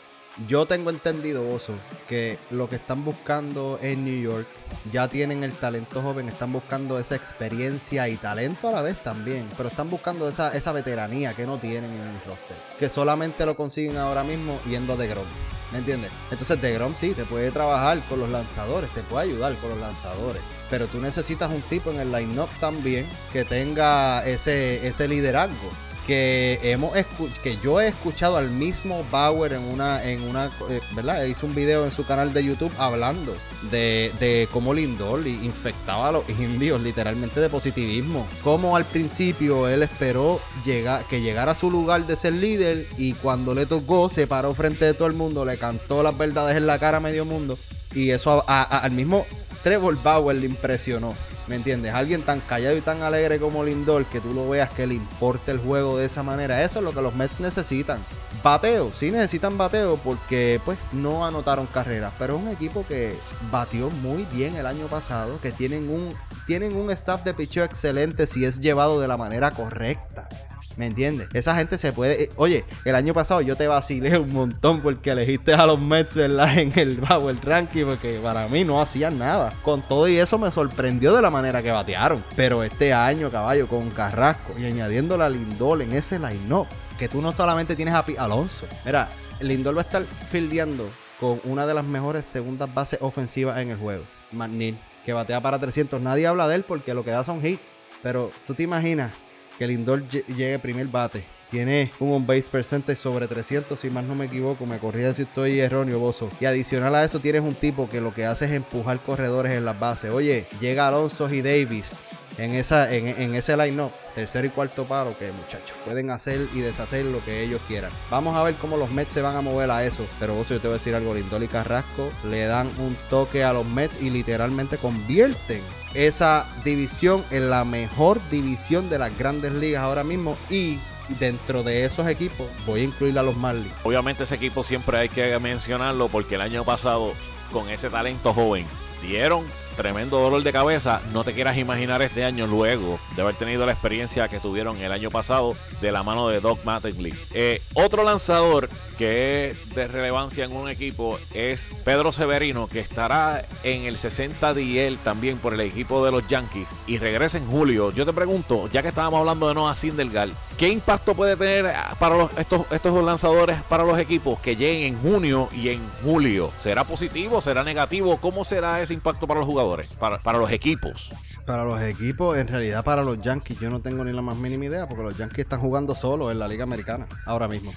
[0.47, 1.73] yo tengo entendido, Bozo,
[2.09, 4.47] que lo que están buscando en New York
[4.91, 9.47] ya tienen el talento joven, están buscando esa experiencia y talento a la vez también,
[9.55, 13.55] pero están buscando esa, esa veteranía que no tienen en el roster, que solamente lo
[13.55, 15.25] consiguen ahora mismo yendo de Grom.
[15.71, 16.11] ¿Me entiendes?
[16.31, 20.41] Entonces DeGrom sí, te puede trabajar con los lanzadores, te puede ayudar con los lanzadores.
[20.69, 25.71] Pero tú necesitas un tipo en el line-up también que tenga ese, ese liderazgo
[26.05, 26.93] que hemos
[27.41, 31.55] que yo he escuchado al mismo Bauer en una en una eh, verdad hizo un
[31.55, 33.35] video en su canal de YouTube hablando
[33.71, 38.27] de, de cómo Lindor infectaba a los indios literalmente de positivismo.
[38.43, 43.13] Como al principio él esperó llegar, que llegara a su lugar de ser líder y
[43.13, 46.67] cuando le tocó se paró frente de todo el mundo le cantó las verdades en
[46.67, 47.57] la cara a medio mundo
[47.93, 49.25] y eso al mismo
[49.63, 51.15] Trevor Bauer le impresionó
[51.47, 51.93] ¿Me entiendes?
[51.93, 55.51] Alguien tan callado y tan alegre como Lindor que tú lo veas que le importe
[55.51, 56.63] el juego de esa manera.
[56.63, 57.99] Eso es lo que los Mets necesitan.
[58.43, 63.17] Bateo, sí necesitan bateo porque pues no anotaron carreras, pero es un equipo que
[63.51, 68.27] batió muy bien el año pasado, que tienen un tienen un staff de picheo excelente
[68.27, 70.29] si es llevado de la manera correcta.
[70.77, 71.29] ¿Me entiendes?
[71.33, 72.23] Esa gente se puede.
[72.23, 76.15] Eh, oye, el año pasado yo te vacilé un montón porque elegiste a los Mets,
[76.15, 76.57] ¿verdad?
[76.65, 79.53] En el el Ranking, porque para mí no hacían nada.
[79.63, 82.23] Con todo y eso me sorprendió de la manera que batearon.
[82.35, 87.21] Pero este año, caballo, con Carrasco y añadiendo la Lindol en ese line-up, que tú
[87.21, 88.65] no solamente tienes a Alonso.
[88.85, 89.09] Mira,
[89.39, 93.77] Lindol va a estar fildeando con una de las mejores segundas bases ofensivas en el
[93.77, 94.03] juego.
[94.31, 96.01] McNeil, que batea para 300.
[96.01, 97.77] Nadie habla de él porque lo que da son hits.
[98.03, 99.11] Pero tú te imaginas
[99.57, 101.23] que Lindor llegue primer bate.
[101.49, 104.65] Tiene un on base percentage sobre 300, si más no me equivoco.
[104.65, 106.31] Me corría si estoy erróneo, Bozo.
[106.39, 109.63] Y adicional a eso, tienes un tipo que lo que hace es empujar corredores en
[109.63, 110.11] las bases.
[110.11, 111.99] Oye, llega Alonso y Davis
[112.37, 117.05] en, esa, en, ese line-up, tercer y cuarto paro, que muchachos pueden hacer y deshacer
[117.05, 117.91] lo que ellos quieran.
[118.09, 120.05] Vamos a ver cómo los Mets se van a mover a eso.
[120.19, 123.43] Pero vos, yo te voy a decir algo: Lindor y Carrasco le dan un toque
[123.43, 125.61] a los Mets y literalmente convierten
[125.95, 130.37] esa división en la mejor división de las grandes ligas ahora mismo.
[130.49, 130.79] Y
[131.19, 133.73] dentro de esos equipos voy a incluir a los Marlins.
[133.83, 137.13] Obviamente ese equipo siempre hay que mencionarlo porque el año pasado
[137.51, 138.65] con ese talento joven
[139.01, 141.01] dieron tremendo dolor de cabeza.
[141.13, 144.91] No te quieras imaginar este año luego de haber tenido la experiencia que tuvieron el
[144.91, 147.13] año pasado de la mano de Doc Mattingly.
[147.33, 153.43] Eh, otro lanzador que es de relevancia en un equipo es Pedro Severino, que estará
[153.63, 157.91] en el 60 DL también por el equipo de los Yankees y regresa en julio.
[157.91, 162.29] Yo te pregunto, ya que estábamos hablando de Noah Sindelgal, ¿qué impacto puede tener para
[162.37, 166.51] estos, estos lanzadores para los equipos que lleguen en junio y en julio?
[166.57, 167.41] ¿Será positivo?
[167.41, 168.17] ¿Será negativo?
[168.17, 169.64] ¿Cómo será ese impacto para los jugadores?
[169.99, 171.09] Para, para los equipos.
[171.45, 174.65] Para los equipos, en realidad para los Yankees, yo no tengo ni la más mínima
[174.65, 177.71] idea, porque los Yankees están jugando solo en la Liga Americana, ahora mismo.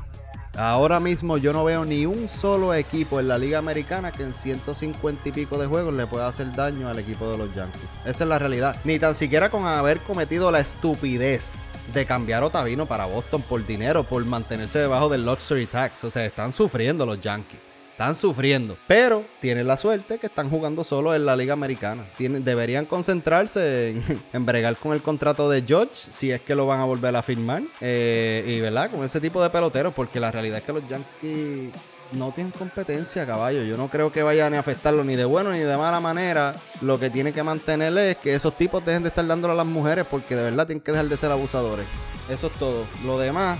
[0.57, 4.35] Ahora mismo yo no veo ni un solo equipo en la Liga Americana que en
[4.35, 7.81] 150 y pico de juegos le pueda hacer daño al equipo de los Yankees.
[8.05, 8.74] Esa es la realidad.
[8.83, 11.59] Ni tan siquiera con haber cometido la estupidez
[11.94, 16.03] de cambiar Otavino para Boston por dinero, por mantenerse debajo del luxury tax.
[16.05, 17.67] O sea, están sufriendo los Yankees.
[17.98, 18.78] Están sufriendo.
[18.87, 22.06] Pero tienen la suerte que están jugando solo en la Liga Americana.
[22.16, 24.00] Tienen, deberían concentrarse
[24.32, 27.24] en, bregar con el contrato de George, si es que lo van a volver a
[27.24, 27.64] firmar.
[27.80, 31.72] Eh, y verdad, con ese tipo de peloteros, porque la realidad es que los Yankees
[32.12, 33.64] no tienen competencia, caballo.
[33.64, 36.54] Yo no creo que vayan a afectarlo ni de bueno ni de mala manera.
[36.82, 39.66] Lo que tiene que mantener es que esos tipos dejen de estar dándolo a las
[39.66, 41.87] mujeres porque de verdad tienen que dejar de ser abusadores.
[42.30, 42.84] Eso es todo.
[43.04, 43.58] Lo demás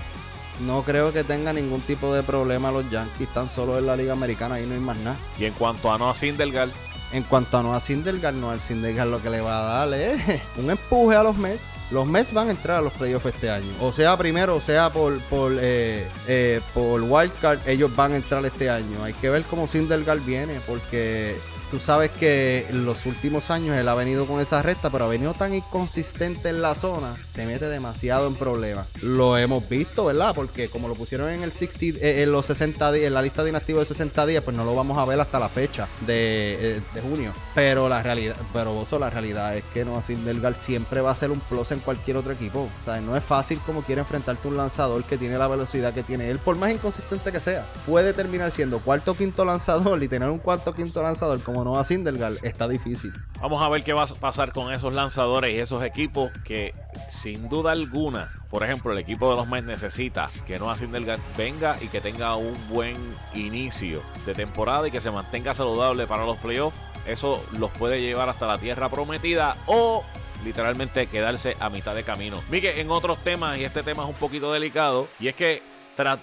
[0.59, 3.27] no creo que tenga ningún tipo de problema los Yankees.
[3.27, 5.17] Están solo en la Liga Americana y no hay más nada.
[5.37, 6.69] Y en cuanto a Noah Sindelgar.
[7.11, 10.21] En cuanto a Noah Sindelgar, Noah Sindelgar lo que le va a dar es
[10.57, 11.73] un empuje a los Mets.
[11.89, 13.71] Los Mets van a entrar a los playoffs este año.
[13.81, 18.45] O sea, primero, o sea, por, por, eh, eh, por wildcard, ellos van a entrar
[18.45, 19.03] este año.
[19.03, 21.35] Hay que ver cómo Sindelgar viene, porque
[21.71, 25.07] Tú sabes que en los últimos años él ha venido con esa recta, pero ha
[25.07, 28.87] venido tan inconsistente en la zona, se mete demasiado en problemas.
[29.01, 30.33] Lo hemos visto, ¿verdad?
[30.33, 33.43] Porque como lo pusieron en el 60, eh, en los 60 días, en la lista
[33.43, 36.77] de inactivos de 60 días, pues no lo vamos a ver hasta la fecha de,
[36.77, 37.33] eh, junio.
[37.53, 41.29] Pero la realidad, pero vos la realidad es que Noah Delgar siempre va a ser
[41.29, 42.61] un plus en cualquier otro equipo.
[42.61, 46.01] O sea, no es fácil como quiere enfrentarte un lanzador que tiene la velocidad que
[46.01, 47.65] tiene él, por más inconsistente que sea.
[47.85, 51.58] Puede terminar siendo cuarto o quinto lanzador y tener un cuarto o quinto lanzador como
[51.63, 53.13] no a Sindelgar, está difícil.
[53.41, 56.73] Vamos a ver qué va a pasar con esos lanzadores y esos equipos que,
[57.09, 61.77] sin duda alguna, por ejemplo, el equipo de los Mets necesita que Noah Sindelgar venga
[61.81, 62.95] y que tenga un buen
[63.33, 66.77] inicio de temporada y que se mantenga saludable para los playoffs.
[67.05, 70.03] Eso los puede llevar hasta la tierra prometida o
[70.43, 72.41] literalmente quedarse a mitad de camino.
[72.49, 75.61] Miguel, en otros temas, y este tema es un poquito delicado, y es que
[75.95, 76.19] tras,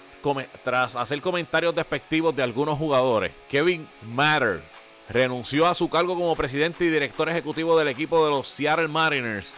[0.63, 4.63] tras hacer comentarios despectivos de algunos jugadores, Kevin Matter
[5.09, 9.55] renunció a su cargo como presidente y director ejecutivo del equipo de los Seattle Mariners.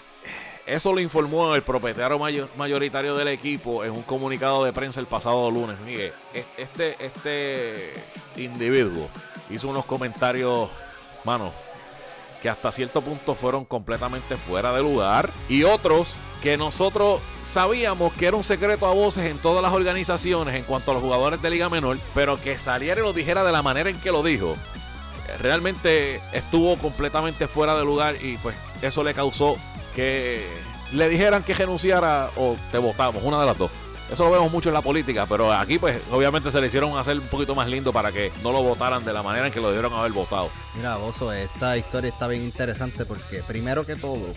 [0.66, 2.20] Eso lo informó el propietario
[2.56, 5.80] mayoritario del equipo en un comunicado de prensa el pasado lunes.
[5.80, 7.94] Miguel, e-, este, este
[8.38, 9.10] individuo
[9.50, 10.70] hizo unos comentarios,
[11.24, 11.52] mano,
[12.44, 15.32] que hasta cierto punto fueron completamente fuera de lugar.
[15.50, 20.54] Y otros que nosotros sabíamos que era un secreto a voces en todas las organizaciones
[20.54, 23.52] en cuanto a los jugadores de Liga Menor, pero que saliera y lo dijera de
[23.52, 24.56] la manera en que lo dijo
[25.38, 29.58] realmente estuvo completamente fuera de lugar y pues eso le causó
[29.96, 30.46] que
[30.92, 33.72] le dijeran que renunciara o te votamos, una de las dos.
[34.12, 37.20] Eso lo vemos mucho en la política, pero aquí pues obviamente se le hicieron hacer
[37.20, 39.68] un poquito más lindo para que no lo votaran de la manera en que lo
[39.68, 40.50] debieron haber votado.
[40.76, 44.34] Mira, Bozo, esta historia está bien interesante porque primero que todo,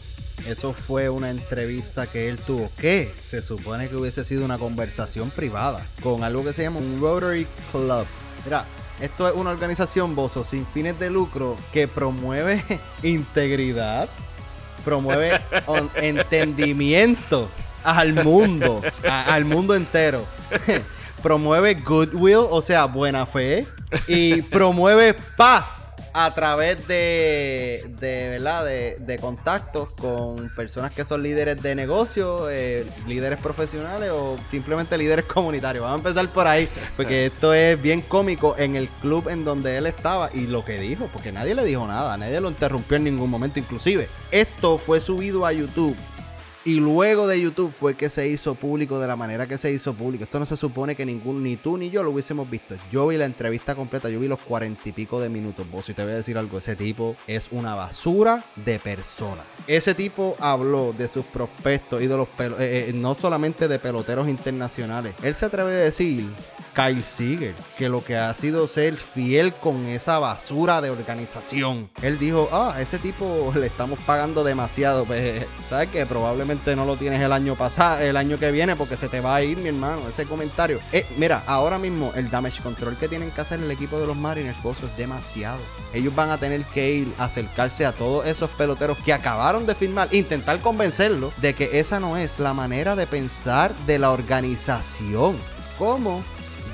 [0.46, 5.30] eso fue una entrevista que él tuvo, que se supone que hubiese sido una conversación
[5.30, 8.04] privada con algo que se llama un Rotary Club.
[8.44, 8.66] Mira,
[9.00, 12.62] esto es una organización, Bozo, sin fines de lucro que promueve
[13.02, 14.08] integridad,
[14.84, 15.40] promueve
[15.96, 17.48] entendimiento
[17.84, 20.24] al mundo, al mundo entero.
[21.22, 23.66] promueve goodwill, o sea, buena fe,
[24.08, 25.81] y promueve paz
[26.12, 28.64] a través de, de ¿verdad?
[28.64, 34.98] De, de, contactos con personas que son líderes de negocio, eh, líderes profesionales o simplemente
[34.98, 35.82] líderes comunitarios.
[35.82, 39.78] Vamos a empezar por ahí, porque esto es bien cómico en el club en donde
[39.78, 43.04] él estaba y lo que dijo, porque nadie le dijo nada, nadie lo interrumpió en
[43.04, 43.58] ningún momento.
[43.58, 45.96] Inclusive, esto fue subido a YouTube
[46.64, 49.94] y luego de YouTube fue que se hizo público de la manera que se hizo
[49.94, 50.24] público.
[50.24, 52.76] Esto no se supone que ningún, ni tú ni yo lo hubiésemos visto.
[52.92, 55.68] Yo vi la entrevista completa, yo vi los cuarenta y pico de minutos.
[55.70, 59.42] Vos, si te voy a decir algo, ese tipo es una basura de persona.
[59.66, 64.28] Ese tipo habló de sus prospectos y de los eh, eh, no solamente de peloteros
[64.28, 65.14] internacionales.
[65.22, 66.24] Él se atreve a decir
[66.74, 71.90] Kyle Seager, que lo que ha sido ser fiel con esa basura de organización.
[72.02, 75.04] Él dijo, ah, ese tipo le estamos pagando demasiado.
[75.04, 78.96] Pues, ¿sabes que Probablemente no lo tienes el año pasado, el año que viene, porque
[78.96, 80.08] se te va a ir, mi hermano.
[80.08, 80.80] Ese comentario.
[80.92, 84.16] Eh, mira, ahora mismo el damage control que tienen que hacer el equipo de los
[84.16, 85.58] Mariners, vos es demasiado.
[85.92, 89.74] Ellos van a tener que ir a acercarse a todos esos peloteros que acabaron de
[89.74, 95.36] firmar, intentar convencerlos de que esa no es la manera de pensar de la organización.
[95.78, 96.22] ¿Cómo?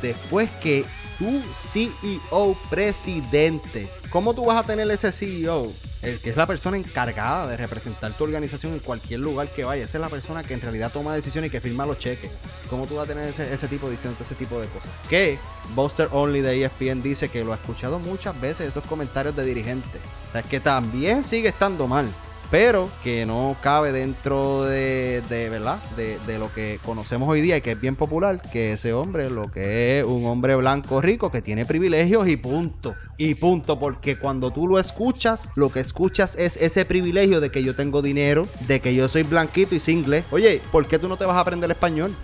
[0.02, 0.84] Después que
[1.18, 5.72] tu CEO presidente, ¿cómo tú vas a tener ese CEO?
[6.02, 9.84] El que es la persona encargada de representar tu organización en cualquier lugar que vaya.
[9.84, 12.30] Esa es la persona que en realidad toma decisiones y que firma los cheques.
[12.70, 14.90] ¿Cómo tú vas a tener ese, ese tipo diciendo ese tipo de cosas?
[15.08, 15.38] Que
[15.74, 20.00] Buster Only de ESPN dice que lo ha escuchado muchas veces esos comentarios de dirigentes.
[20.28, 22.08] O sea, que también sigue estando mal
[22.50, 25.78] pero que no cabe dentro de, de ¿verdad?
[25.96, 29.30] De, de, lo que conocemos hoy día y que es bien popular, que ese hombre
[29.30, 32.94] lo que es un hombre blanco rico que tiene privilegios y punto.
[33.16, 37.62] Y punto, porque cuando tú lo escuchas, lo que escuchas es ese privilegio de que
[37.62, 40.24] yo tengo dinero, de que yo soy blanquito y single.
[40.30, 42.14] Oye, ¿por qué tú no te vas a aprender español?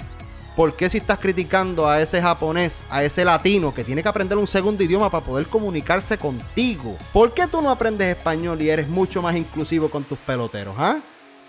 [0.56, 4.38] ¿Por qué si estás criticando a ese japonés, a ese latino que tiene que aprender
[4.38, 6.96] un segundo idioma para poder comunicarse contigo?
[7.12, 10.76] ¿Por qué tú no aprendes español y eres mucho más inclusivo con tus peloteros?
[10.78, 11.00] ¿Ah?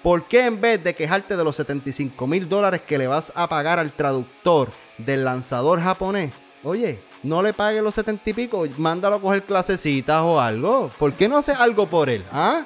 [0.01, 3.47] ¿Por qué en vez de quejarte de los 75 mil dólares que le vas a
[3.47, 6.33] pagar al traductor del lanzador japonés?
[6.63, 10.89] Oye, no le pague los 70 y pico, mándalo a coger clasecitas o algo.
[10.97, 12.25] ¿Por qué no haces algo por él?
[12.31, 12.65] ¿Ah?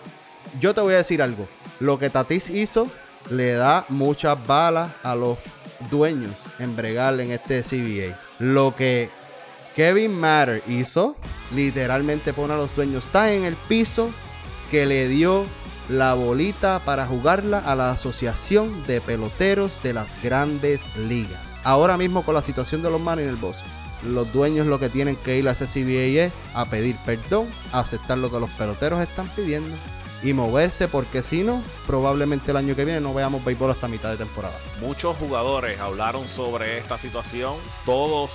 [0.61, 1.49] Yo te voy a decir algo.
[1.81, 2.87] Lo que Tatis hizo
[3.29, 5.37] le da muchas balas a los
[5.89, 8.17] dueños en bregar en este CBA.
[8.39, 9.09] Lo que
[9.75, 11.15] Kevin Matter hizo,
[11.55, 14.09] literalmente pone a los dueños, está en el piso
[14.71, 15.45] que le dio
[15.89, 21.41] la bolita para jugarla a la Asociación de Peloteros de las Grandes Ligas.
[21.63, 23.63] Ahora mismo con la situación de los manos en el boss,
[24.03, 27.79] los dueños lo que tienen que ir a ese CBA es a pedir perdón, a
[27.79, 29.75] aceptar lo que los peloteros están pidiendo
[30.23, 34.09] y moverse porque si no, probablemente el año que viene no veamos béisbol hasta mitad
[34.11, 34.57] de temporada.
[34.81, 37.55] Muchos jugadores hablaron sobre esta situación,
[37.85, 38.31] todos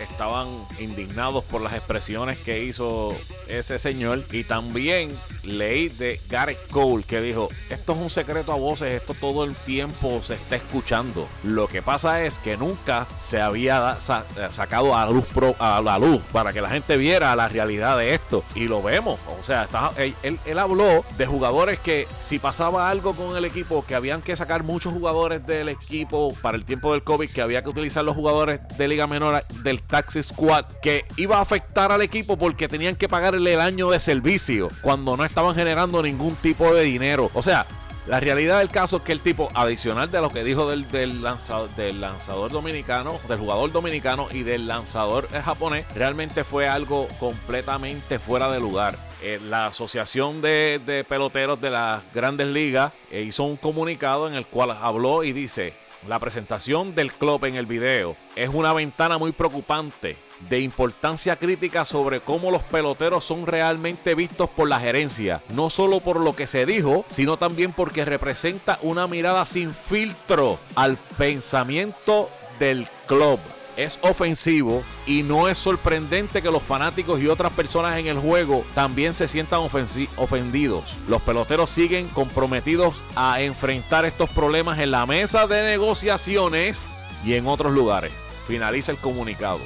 [0.00, 3.16] estaban indignados por las expresiones que hizo
[3.48, 4.24] ese señor.
[4.30, 9.14] Y también leí de Gareth Cole que dijo, esto es un secreto a voces, esto
[9.14, 11.28] todo el tiempo se está escuchando.
[11.42, 15.24] Lo que pasa es que nunca se había sacado a, luz
[15.58, 18.44] a la luz para que la gente viera la realidad de esto.
[18.54, 19.18] Y lo vemos.
[19.40, 24.22] O sea, él habló de jugadores que si pasaba algo con el equipo, que habían
[24.22, 28.04] que sacar muchos jugadores del equipo para el tiempo del COVID, que había que utilizar
[28.04, 32.68] los jugadores de Liga Menor del Taxi Squad que iba a afectar al equipo porque
[32.68, 37.30] tenían que pagarle el año de servicio cuando no estaban generando ningún tipo de dinero.
[37.34, 37.66] O sea,
[38.06, 41.22] la realidad del caso es que el tipo, adicional de lo que dijo del, del,
[41.22, 48.18] lanzador, del lanzador dominicano, del jugador dominicano y del lanzador japonés, realmente fue algo completamente
[48.18, 48.98] fuera de lugar.
[49.22, 54.34] Eh, la Asociación de, de, Peloteros de las Grandes Ligas eh, hizo un comunicado en
[54.34, 55.72] el cual habló y dice,
[56.08, 60.16] la presentación del club en el video es una ventana muy preocupante
[60.48, 66.00] de importancia crítica sobre cómo los peloteros son realmente vistos por la gerencia, no solo
[66.00, 72.28] por lo que se dijo, sino también porque representa una mirada sin filtro al pensamiento
[72.58, 73.40] del club
[73.76, 78.64] es ofensivo y no es sorprendente que los fanáticos y otras personas en el juego
[78.74, 80.96] también se sientan ofendidos.
[81.08, 86.82] Los peloteros siguen comprometidos a enfrentar estos problemas en la mesa de negociaciones
[87.24, 88.12] y en otros lugares.
[88.46, 89.60] Finaliza el comunicado.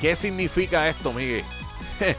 [0.00, 1.44] ¿Qué significa esto, Miguel?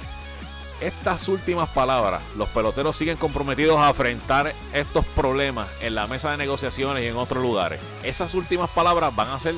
[0.81, 6.37] Estas últimas palabras, los peloteros siguen comprometidos a enfrentar estos problemas en la mesa de
[6.37, 7.79] negociaciones y en otros lugares.
[8.03, 9.55] Esas últimas palabras van a ser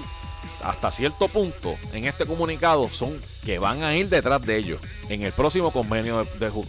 [0.64, 5.22] hasta cierto punto en este comunicado son que van a ir detrás de ellos en
[5.22, 6.28] el próximo convenio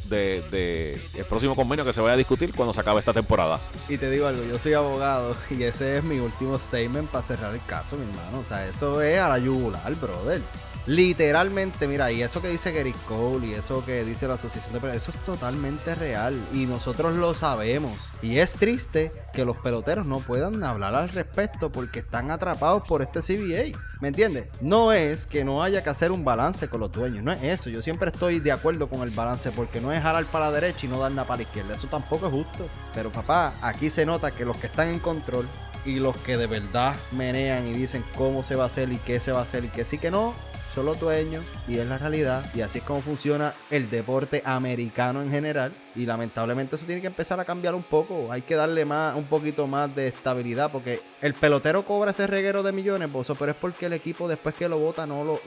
[0.08, 3.58] de, el próximo convenio que se vaya a discutir cuando se acabe esta temporada.
[3.88, 7.54] Y te digo algo, yo soy abogado y ese es mi último statement para cerrar
[7.54, 8.40] el caso, mi hermano.
[8.40, 10.42] O sea, eso es a la yugular, brother.
[10.88, 14.80] Literalmente, mira, y eso que dice Gary Cole y eso que dice la Asociación de
[14.80, 17.92] Peloteros, eso es totalmente real y nosotros lo sabemos.
[18.22, 23.02] Y es triste que los peloteros no puedan hablar al respecto porque están atrapados por
[23.02, 23.77] este CBA.
[24.00, 24.46] ¿Me entiendes?
[24.60, 27.68] No es que no haya que hacer un balance con los dueños, no es eso.
[27.68, 30.86] Yo siempre estoy de acuerdo con el balance porque no es jalar para la derecha
[30.86, 31.74] y no dar nada para la izquierda.
[31.74, 32.68] Eso tampoco es justo.
[32.94, 35.48] Pero papá, aquí se nota que los que están en control
[35.84, 39.20] y los que de verdad menean y dicen cómo se va a hacer y qué
[39.20, 40.34] se va a hacer y qué sí que no,
[40.74, 45.22] son los dueños y es la realidad y así es como funciona el deporte americano
[45.22, 48.84] en general y lamentablemente eso tiene que empezar a cambiar un poco hay que darle
[48.84, 53.52] más un poquito más de estabilidad porque el pelotero cobra ese reguero de millones pero
[53.52, 55.40] es porque el equipo después que lo vota no lo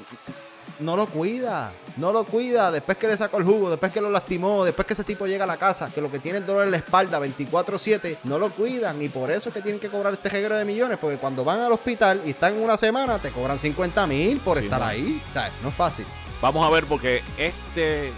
[0.80, 1.74] no lo cuida.
[1.98, 2.72] No lo cuida.
[2.72, 5.44] Después que le sacó el jugo, después que lo lastimó, después que ese tipo llega
[5.44, 8.50] a la casa, que lo que tiene es dolor en la espalda 24-7, no lo
[8.50, 9.02] cuidan.
[9.02, 10.98] Y por eso es que tienen que cobrar este reguero de millones.
[11.00, 14.82] Porque cuando van al hospital y están una semana, te cobran 50 mil por estar
[14.82, 15.22] ahí.
[15.30, 16.06] O sea, no es fácil.
[16.42, 18.12] Vamos a ver porque este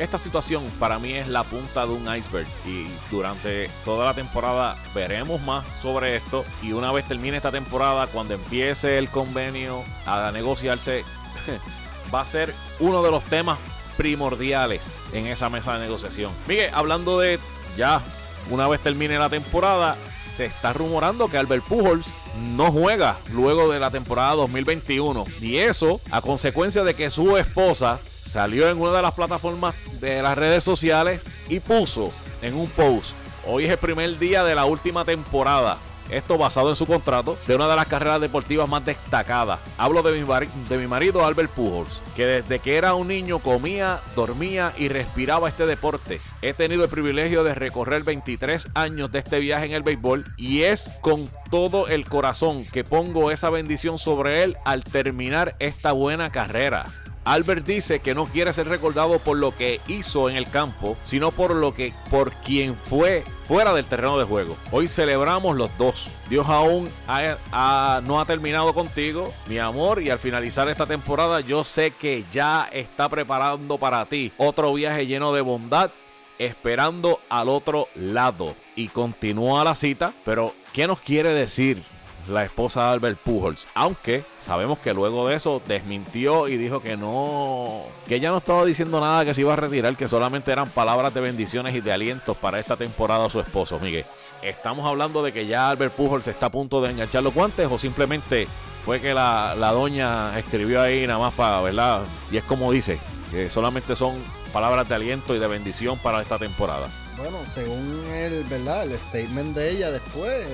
[0.00, 4.76] esta situación para mí es la punta de un iceberg y durante toda la temporada
[4.94, 10.30] veremos más sobre esto y una vez termine esta temporada, cuando empiece el convenio a
[10.32, 11.04] negociarse,
[12.14, 13.58] va a ser uno de los temas
[13.96, 16.32] primordiales en esa mesa de negociación.
[16.48, 17.38] Miguel, hablando de
[17.76, 18.02] ya,
[18.50, 19.96] una vez termine la temporada,
[20.36, 22.06] se está rumorando que Albert Pujols
[22.54, 28.00] no juega luego de la temporada 2021 y eso a consecuencia de que su esposa
[28.24, 33.12] salió en una de las plataformas de las redes sociales y puso en un post,
[33.46, 35.78] hoy es el primer día de la última temporada.
[36.10, 39.60] Esto basado en su contrato de una de las carreras deportivas más destacadas.
[39.78, 44.88] Hablo de mi, marido Albert Pujols, que desde que era un niño comía, dormía y
[44.88, 46.20] respiraba este deporte.
[46.42, 50.62] He tenido el privilegio de recorrer 23 años de este viaje en el béisbol y
[50.62, 56.30] es con todo el corazón que pongo esa bendición sobre él al terminar esta buena
[56.30, 56.86] carrera.
[57.24, 61.30] Albert dice que no quiere ser recordado por lo que hizo en el campo, sino
[61.30, 64.56] por lo que por quien fue fuera del terreno de juego.
[64.70, 66.08] Hoy celebramos los dos.
[66.28, 71.90] Dios aún no ha terminado contigo, mi amor, y al finalizar esta temporada yo sé
[71.90, 75.90] que ya está preparando para ti otro viaje lleno de bondad
[76.38, 78.56] esperando al otro lado.
[78.74, 81.84] Y continúa la cita, pero ¿qué nos quiere decir?
[82.30, 83.68] La esposa de Albert Pujols.
[83.74, 88.64] Aunque sabemos que luego de eso desmintió y dijo que no, que ella no estaba
[88.64, 91.92] diciendo nada que se iba a retirar, que solamente eran palabras de bendiciones y de
[91.92, 94.04] alientos para esta temporada a su esposo, Miguel.
[94.42, 97.78] ¿Estamos hablando de que ya Albert Pujols está a punto de enganchar los guantes o
[97.78, 98.48] simplemente
[98.84, 102.00] fue que la, la doña escribió ahí nada más para, ¿verdad?
[102.30, 102.98] Y es como dice,
[103.30, 104.14] que solamente son
[104.52, 106.88] palabras de aliento y de bendición para esta temporada.
[107.18, 108.84] Bueno, según el, ¿verdad?
[108.84, 110.46] El statement de ella después,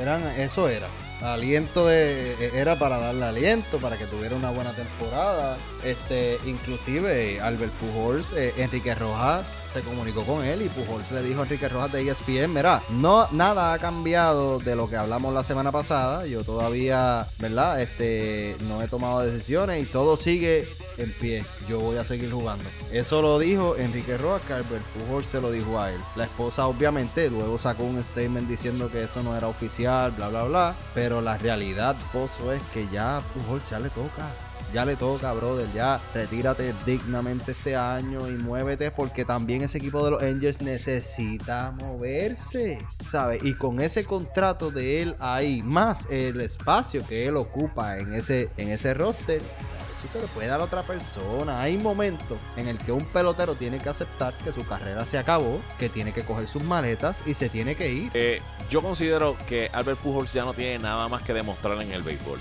[0.00, 0.86] eran, eso era
[1.22, 5.56] aliento de e, era para darle aliento para que tuviera una buena temporada.
[5.84, 9.44] Este inclusive Albert Pujols eh, Enrique Rojas
[9.74, 13.28] se comunicó con él y Pujols le dijo a Enrique Rojas de ESPN mira no
[13.32, 18.80] nada ha cambiado de lo que hablamos la semana pasada yo todavía verdad este no
[18.80, 20.66] he tomado decisiones y todo sigue
[20.98, 21.44] en pie.
[21.68, 22.64] Yo voy a seguir jugando.
[22.92, 26.00] Eso lo dijo Enrique Rojas, que Albert Pujols se lo dijo a él.
[26.16, 30.44] La esposa obviamente luego sacó un statement diciendo que eso no era oficial, bla, bla,
[30.44, 30.74] bla.
[30.94, 34.30] Pero la realidad, Pozo, es que ya Pujols ya le toca
[34.74, 35.68] ya le toca, brother.
[35.72, 41.70] Ya retírate dignamente este año y muévete porque también ese equipo de los Angels necesita
[41.70, 43.42] moverse, ¿sabes?
[43.44, 48.50] Y con ese contrato de él ahí, más el espacio que él ocupa en ese,
[48.56, 51.62] en ese roster, eso se lo puede dar a otra persona.
[51.62, 55.60] Hay momentos en el que un pelotero tiene que aceptar que su carrera se acabó,
[55.78, 58.10] que tiene que coger sus maletas y se tiene que ir.
[58.12, 62.02] Eh, yo considero que Albert Pujols ya no tiene nada más que demostrar en el
[62.02, 62.40] béisbol.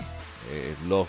[0.52, 1.08] Eh, los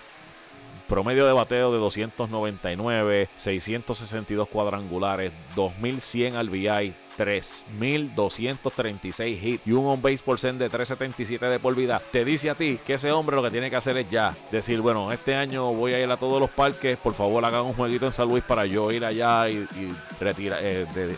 [0.88, 10.22] Promedio de bateo de 299, 662 cuadrangulares, 2100 RBI, 3.236 hits y un on base
[10.24, 13.42] por cent de 377 de por vida, te dice a ti que ese hombre lo
[13.42, 16.40] que tiene que hacer es ya decir, bueno, este año voy a ir a todos
[16.40, 19.66] los parques, por favor hagan un jueguito en San Luis para yo ir allá y,
[20.20, 21.16] retirar, eh, de,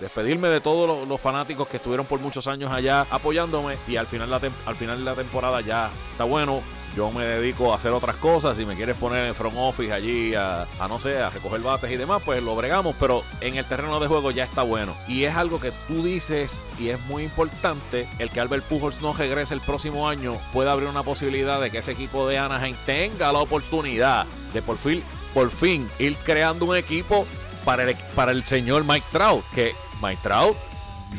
[0.00, 4.30] despedirme de todos los, fanáticos que estuvieron por muchos años allá apoyándome y al final,
[4.32, 6.60] al final de la temporada ya está bueno,
[6.96, 8.56] yo me dedico a hacer otras cosas.
[8.56, 11.96] Si me quieres poner en front office allí a, no sé, a recoger bates y
[11.96, 12.96] demás, pues lo bregamos.
[12.98, 14.96] Pero en el terreno de juego ya está bueno.
[15.06, 18.08] Y es algo que tú dices y es muy importante.
[18.18, 21.78] El que Albert Pujols no regrese el próximo año puede abrir una posibilidad de que
[21.78, 24.24] ese equipo de Anaheim tenga la oportunidad
[24.54, 25.02] de por fin,
[25.34, 27.26] por fin ir creando un equipo
[27.66, 29.44] para el, para el señor Mike Trout.
[29.54, 30.56] Que Mike Trout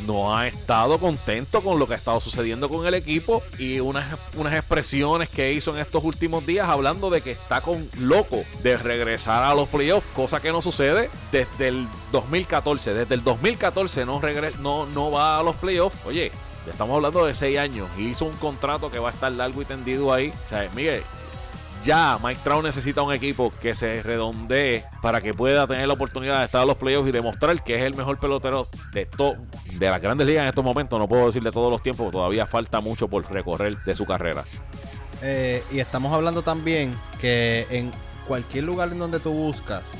[0.05, 4.05] no ha estado contento con lo que ha estado sucediendo con el equipo y unas,
[4.35, 8.77] unas expresiones que hizo en estos últimos días hablando de que está con loco de
[8.77, 12.93] regresar a los playoffs, cosa que no sucede desde el 2014.
[12.93, 14.21] Desde el 2014 no,
[14.59, 16.05] no, no va a los playoffs.
[16.05, 16.31] Oye,
[16.69, 19.65] estamos hablando de seis años y hizo un contrato que va a estar largo y
[19.65, 20.31] tendido ahí.
[20.45, 21.03] O sea, Miguel,
[21.87, 26.39] ya Mike Trout necesita un equipo que se redondee para que pueda tener la oportunidad
[26.39, 29.37] de estar en los playoffs y demostrar que es el mejor pelotero de todo
[29.71, 30.99] de las grandes ligas en estos momentos.
[30.99, 34.43] No puedo decir de todos los tiempos, todavía falta mucho por recorrer de su carrera.
[35.21, 37.89] Eh, y estamos hablando también que en
[38.27, 39.93] cualquier lugar en donde tú buscas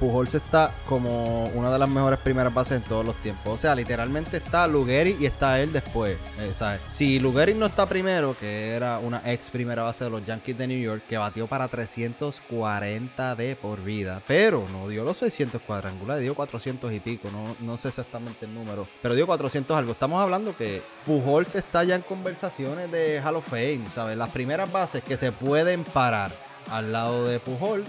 [0.00, 3.52] Pujols está como una de las mejores primeras bases en todos los tiempos.
[3.52, 6.16] O sea, literalmente está Lugeri y está él después.
[6.38, 6.80] Eh, ¿sabes?
[6.88, 10.66] Si Lugeri no está primero, que era una ex primera base de los Yankees de
[10.66, 16.22] New York, que batió para 340 de por vida, pero no dio los 600 cuadrangulares,
[16.22, 19.92] dio 400 y pico, no, no sé exactamente el número, pero dio 400 algo.
[19.92, 24.16] Estamos hablando que Pujols está ya en conversaciones de Hall of Fame, ¿sabes?
[24.16, 26.32] Las primeras bases que se pueden parar
[26.70, 27.86] al lado de Pujols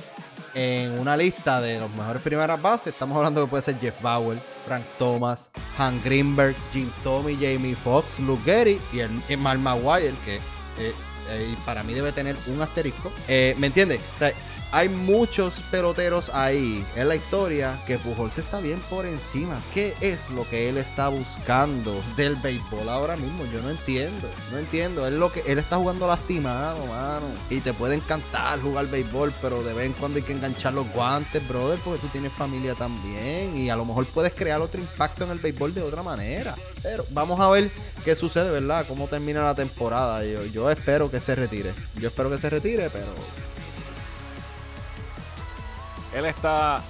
[0.53, 2.87] en una lista de los mejores primeras bases.
[2.87, 8.19] Estamos hablando que puede ser Jeff Bauer, Frank Thomas, Han Greenberg, Jim Tommy, Jamie Foxx,
[8.19, 10.93] Luke Gehry y el Mark Maguire, que eh,
[11.29, 13.11] eh, para mí debe tener un asterisco.
[13.27, 14.01] Eh, ¿Me entiendes?
[14.15, 14.33] O sea,
[14.71, 19.59] hay muchos peloteros ahí en la historia que Pujols está bien por encima.
[19.73, 23.45] ¿Qué es lo que él está buscando del béisbol ahora mismo?
[23.51, 24.29] Yo no entiendo.
[24.51, 25.05] No entiendo.
[25.05, 27.25] Él, lo que, él está jugando lastimado, mano.
[27.49, 30.89] Y te puede encantar jugar béisbol, pero de vez en cuando hay que enganchar los
[30.93, 33.57] guantes, brother, porque tú tienes familia también.
[33.57, 36.55] Y a lo mejor puedes crear otro impacto en el béisbol de otra manera.
[36.81, 37.69] Pero vamos a ver
[38.05, 38.85] qué sucede, ¿verdad?
[38.87, 40.23] Cómo termina la temporada.
[40.23, 41.73] Yo, yo espero que se retire.
[41.95, 43.07] Yo espero que se retire, pero
[46.13, 46.81] él está,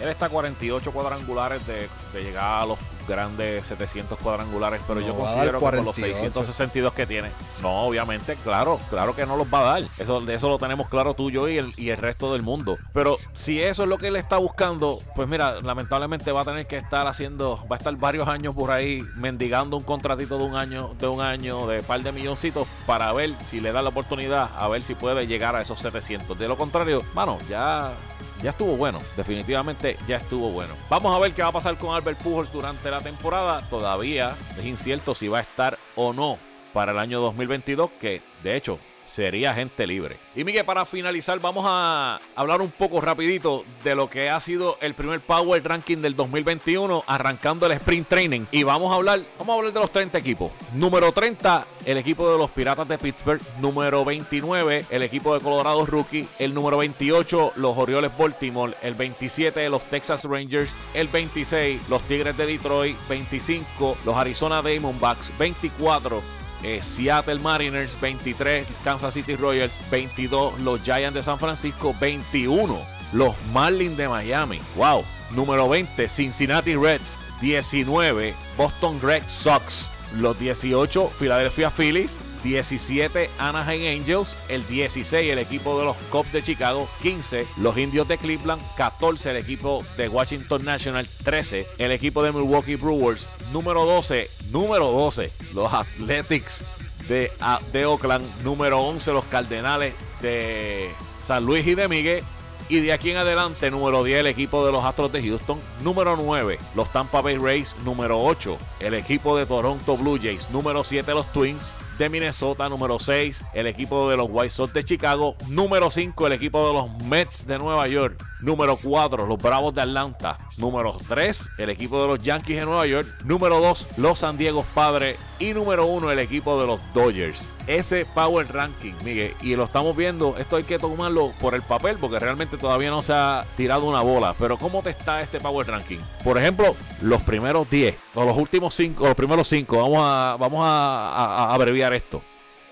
[0.00, 1.88] él está a 48 cuadrangulares de,
[2.20, 7.30] llegar a los grandes 700 cuadrangulares, pero yo considero que con los 662 que tiene,
[7.60, 9.82] no, obviamente, claro, claro que no los va a dar.
[9.98, 12.76] Eso, de eso lo tenemos claro tú, yo y el, y el resto del mundo.
[12.92, 16.66] Pero si eso es lo que él está buscando, pues mira, lamentablemente va a tener
[16.66, 20.56] que estar haciendo, va a estar varios años por ahí mendigando un contratito de un
[20.56, 24.50] año, de un año, de par de milloncitos para ver si le da la oportunidad,
[24.56, 26.38] a ver si puede llegar a esos 700.
[26.38, 27.92] De lo contrario, mano, ya
[28.42, 30.74] ya estuvo bueno, definitivamente ya estuvo bueno.
[30.90, 33.62] Vamos a ver qué va a pasar con Albert Pujols durante la temporada.
[33.70, 36.38] Todavía es incierto si va a estar o no
[36.72, 40.18] para el año 2022, que de hecho sería gente libre.
[40.34, 44.78] Y Miguel, para finalizar, vamos a hablar un poco rapidito de lo que ha sido
[44.80, 48.46] el primer Power Ranking del 2021, arrancando el Sprint Training.
[48.50, 50.52] Y vamos a hablar, vamos a hablar de los 30 equipos.
[50.74, 53.40] Número 30, el equipo de los Piratas de Pittsburgh.
[53.60, 56.28] Número 29, el equipo de Colorado Rookie.
[56.38, 58.74] El número 28, los Orioles Baltimore.
[58.82, 60.72] El 27, los Texas Rangers.
[60.94, 62.96] El 26, los Tigres de Detroit.
[63.08, 65.36] 25, los Arizona Diamondbacks.
[65.38, 66.22] 24,
[66.64, 72.80] eh, Seattle Mariners 23, Kansas City Royals 22, los Giants de San Francisco 21,
[73.12, 81.12] los Marlins de Miami, wow, número 20, Cincinnati Reds 19, Boston Red Sox, los 18,
[81.18, 87.46] Philadelphia Phillies 17 Anaheim Angels, el 16 el equipo de los Cubs de Chicago, 15
[87.56, 92.76] los Indios de Cleveland, 14 el equipo de Washington National, 13 el equipo de Milwaukee
[92.76, 96.64] Brewers, número 12, número 12 los Athletics
[97.08, 97.32] de,
[97.72, 100.90] de Oakland, número 11 los Cardenales de
[101.20, 102.22] San Luis y de Miguel,
[102.68, 105.60] y de aquí en adelante, número 10, el equipo de los Astros de Houston.
[105.82, 107.76] Número 9, los Tampa Bay Rays.
[107.84, 110.48] Número 8, el equipo de Toronto Blue Jays.
[110.48, 112.68] Número 7, los Twins de Minnesota.
[112.68, 115.36] Número 6, el equipo de los White Sox de Chicago.
[115.48, 118.22] Número 5, el equipo de los Mets de Nueva York.
[118.44, 120.38] Número 4, los Bravos de Atlanta.
[120.58, 123.06] Número 3, el equipo de los Yankees de Nueva York.
[123.24, 125.16] Número 2, los San Diego Padres.
[125.38, 127.48] Y número 1, el equipo de los Dodgers.
[127.66, 129.32] Ese Power Ranking, Miguel.
[129.40, 130.36] Y lo estamos viendo.
[130.36, 134.02] Esto hay que tomarlo por el papel porque realmente todavía no se ha tirado una
[134.02, 134.34] bola.
[134.38, 136.00] Pero ¿cómo te está este Power Ranking?
[136.22, 139.74] Por ejemplo, los primeros 10 o los últimos 5 o los primeros 5.
[139.74, 142.20] Vamos a, vamos a abreviar esto.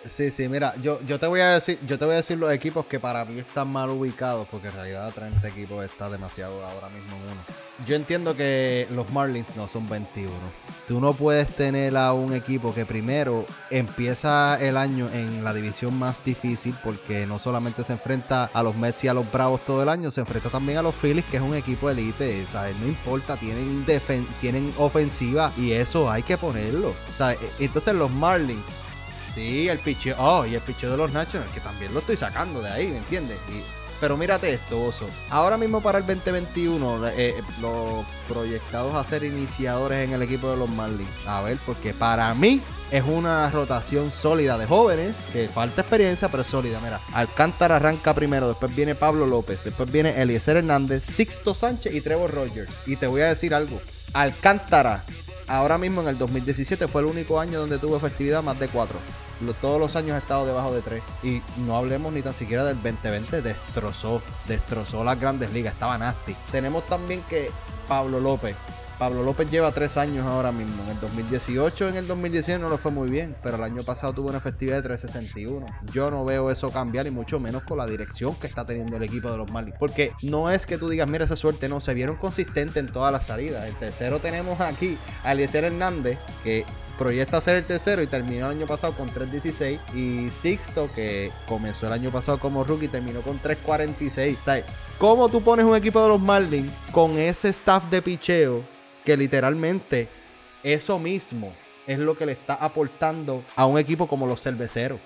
[0.09, 2.53] Sí, sí, mira, yo, yo te voy a decir, yo te voy a decir los
[2.53, 6.89] equipos que para mí están mal ubicados, porque en realidad 30 equipos está demasiado ahora
[6.89, 7.41] mismo en uno.
[7.87, 10.33] Yo entiendo que los Marlins no son 21.
[10.89, 15.97] Tú no puedes tener a un equipo que primero empieza el año en la división
[15.99, 19.83] más difícil, porque no solamente se enfrenta a los Mets y a los Bravos todo
[19.83, 22.45] el año, se enfrenta también a los Phillies, que es un equipo elite.
[22.53, 23.87] O no importa, tienen,
[24.41, 26.89] tienen ofensiva y eso hay que ponerlo.
[26.91, 28.65] O sea, e, entonces los Marlins
[29.35, 30.16] Sí, el picheo.
[30.18, 32.99] Oh, y el picheo de los Nationals, que también lo estoy sacando de ahí, ¿me
[32.99, 33.39] entiendes?
[34.03, 35.07] pero mírate esto, Oso.
[35.30, 40.51] Ahora mismo para el 2021, eh, eh, los proyectados a ser iniciadores en el equipo
[40.51, 41.09] de los Marlins.
[41.24, 42.61] A ver, porque para mí
[42.91, 46.80] es una rotación sólida de jóvenes, que falta experiencia, pero sólida.
[46.80, 52.01] Mira, Alcántara arranca primero, después viene Pablo López, después viene Eliezer Hernández, Sixto Sánchez y
[52.01, 52.72] Trevor Rogers.
[52.87, 53.80] Y te voy a decir algo.
[54.14, 55.05] Alcántara
[55.49, 58.99] ahora mismo en el 2017 fue el único año donde tuvo efectividad más de 4.
[59.61, 61.03] Todos los años ha estado debajo de 3.
[61.22, 63.43] Y no hablemos ni tan siquiera del 2020.
[63.43, 65.74] Destrozó, destrozó las grandes ligas.
[65.74, 66.36] Estaba nasty.
[66.53, 67.51] Tenemos también que
[67.88, 68.57] Pablo López
[69.03, 70.81] Pablo López lleva tres años ahora mismo.
[70.85, 74.13] En el 2018, en el 2019 no lo fue muy bien, pero el año pasado
[74.13, 75.67] tuvo una efectividad de 361.
[75.93, 79.03] Yo no veo eso cambiar y mucho menos con la dirección que está teniendo el
[79.03, 79.75] equipo de los Marlins.
[79.77, 83.11] Porque no es que tú digas, mira esa suerte, no, se vieron consistentes en todas
[83.11, 83.67] las salidas.
[83.67, 86.65] El tercero tenemos aquí a Hernández, que
[86.97, 89.81] proyecta ser el tercero y terminó el año pasado con 3.16.
[89.97, 94.63] Y Sixto, que comenzó el año pasado como rookie, terminó con 3.46.
[94.99, 98.63] ¿Cómo tú pones un equipo de los Marlins con ese staff de picheo
[99.05, 100.09] que literalmente
[100.63, 101.53] eso mismo
[101.87, 105.01] es lo que le está aportando a un equipo como los cerveceros?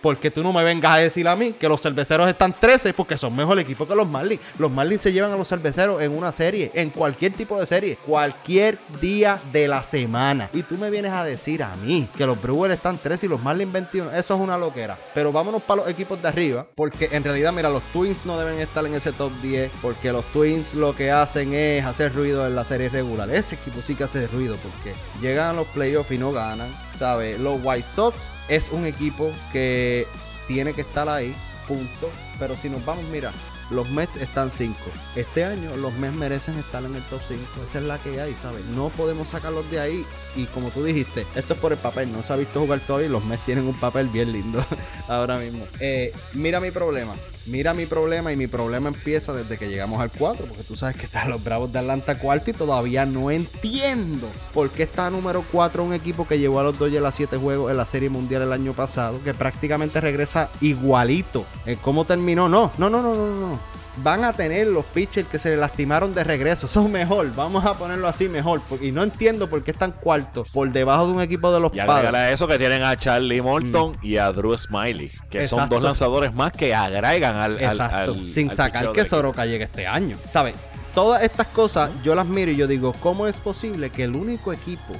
[0.00, 3.16] Porque tú no me vengas a decir a mí que los cerveceros están 13 porque
[3.16, 4.40] son mejor equipo que los Marlins.
[4.58, 7.98] Los Marlins se llevan a los cerveceros en una serie, en cualquier tipo de serie,
[8.06, 10.50] cualquier día de la semana.
[10.52, 13.42] Y tú me vienes a decir a mí que los Brewers están 13 y los
[13.42, 14.12] Marlins 21.
[14.12, 14.96] Eso es una loquera.
[15.14, 16.66] Pero vámonos para los equipos de arriba.
[16.74, 19.70] Porque en realidad, mira, los Twins no deben estar en ese top 10.
[19.82, 23.28] Porque los Twins lo que hacen es hacer ruido en la serie regular.
[23.30, 26.68] Ese equipo sí que hace ruido porque llegan a los playoffs y no ganan
[26.98, 27.38] ¿sabes?
[27.38, 30.06] Los White Sox es un equipo que
[30.46, 31.34] tiene que estar ahí,
[31.66, 32.10] punto.
[32.38, 33.32] Pero si nos vamos, mira,
[33.70, 34.74] los Mets están 5.
[35.14, 37.42] Este año los Mets merecen estar en el top 5.
[37.64, 38.64] Esa es la que hay, ¿sabes?
[38.64, 40.06] No podemos sacarlos de ahí.
[40.36, 42.10] Y como tú dijiste, esto es por el papel.
[42.12, 44.64] No se ha visto jugar todo y los Mets tienen un papel bien lindo
[45.08, 45.66] ahora mismo.
[45.80, 47.14] Eh, mira mi problema.
[47.48, 50.96] Mira mi problema y mi problema empieza desde que llegamos al 4, porque tú sabes
[50.96, 55.42] que están los Bravos de Atlanta cuarto y todavía no entiendo por qué está número
[55.50, 58.42] 4 un equipo que llevó a los Dodgers a 7 juegos en la Serie Mundial
[58.42, 61.46] el año pasado, que prácticamente regresa igualito.
[61.64, 62.50] en ¿Cómo terminó?
[62.50, 66.14] No, no, no, no, no, no van a tener los pitchers que se le lastimaron
[66.14, 66.68] de regreso.
[66.68, 68.60] Son mejor, vamos a ponerlo así mejor.
[68.80, 71.80] Y no entiendo por qué están cuartos por debajo de un equipo de los y
[71.80, 72.32] padres.
[72.32, 74.06] eso que tienen a Charlie Morton mm.
[74.06, 77.60] y a Drew Smiley, que son dos lanzadores más que agregan al.
[77.60, 78.14] Exacto.
[78.14, 80.16] Sin sacar que Soroka llegue este año.
[80.28, 80.54] ¿Sabes?
[80.94, 84.52] Todas estas cosas yo las miro y yo digo, ¿cómo es posible que el único
[84.52, 84.94] equipo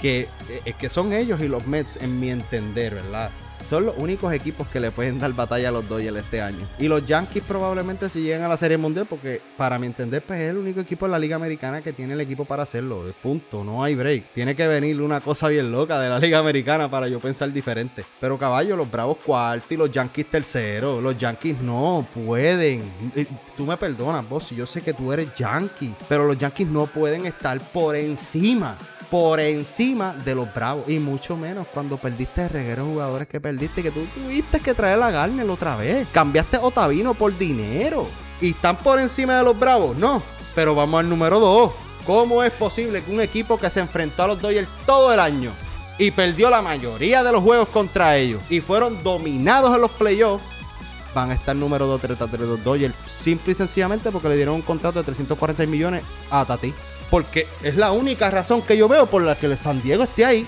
[0.00, 3.30] que, eh, que son ellos y los Mets, en mi entender, ¿verdad?
[3.64, 6.66] Son los únicos equipos que le pueden dar batalla a los Dodgers este año.
[6.78, 10.40] Y los Yankees probablemente si llegan a la Serie Mundial, porque para mi entender, pues
[10.40, 13.12] es el único equipo en la Liga Americana que tiene el equipo para hacerlo.
[13.22, 14.32] Punto, no hay break.
[14.32, 18.04] Tiene que venir una cosa bien loca de la Liga Americana para yo pensar diferente.
[18.20, 21.00] Pero caballo, los Bravos cuarto y los Yankees tercero.
[21.00, 22.92] Los Yankees no pueden.
[23.56, 26.86] Tú me perdonas, vos, si yo sé que tú eres Yankee, pero los Yankees no
[26.86, 28.76] pueden estar por encima
[29.10, 30.88] por encima de los Bravos.
[30.88, 34.74] Y mucho menos cuando perdiste el reguero de jugadores que perdiste, que tú tuviste que
[34.74, 36.06] traer a Garner otra vez.
[36.12, 38.06] Cambiaste Otavino por dinero.
[38.40, 39.96] Y están por encima de los Bravos.
[39.96, 40.22] No.
[40.54, 41.72] Pero vamos al número 2.
[42.06, 45.52] ¿Cómo es posible que un equipo que se enfrentó a los Dodgers todo el año
[45.98, 50.44] y perdió la mayoría de los juegos contra ellos y fueron dominados en los playoffs
[51.14, 54.62] van a estar número 2 de los Dodgers simple y sencillamente porque le dieron un
[54.62, 56.74] contrato de 340 millones a Tati.
[57.10, 60.46] Porque es la única razón que yo veo por la que San Diego esté ahí.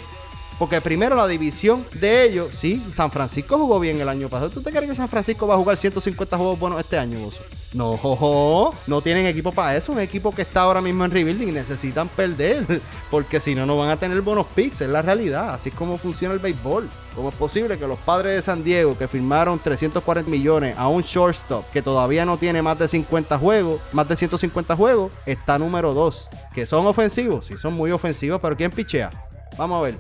[0.59, 4.51] Porque primero la división de ellos, sí, San Francisco jugó bien el año pasado.
[4.51, 7.43] ¿Tú te crees que San Francisco va a jugar 150 juegos buenos este año, Bozo?
[7.75, 9.93] No, no tienen equipo para eso.
[9.93, 12.81] Un equipo que está ahora mismo en rebuilding necesitan perder.
[13.11, 14.81] Porque si no, no van a tener buenos picks.
[14.81, 15.53] Es la realidad.
[15.53, 16.89] Así es como funciona el béisbol.
[17.15, 21.03] ¿Cómo es posible que los padres de San Diego, que firmaron 340 millones a un
[21.03, 25.95] shortstop que todavía no tiene más de 50 juegos, más de 150 juegos, está número
[25.95, 26.29] 2?
[26.55, 29.09] Que son ofensivos, sí, son muy ofensivos, pero ¿quién pichea?
[29.57, 29.95] Vamos a ver,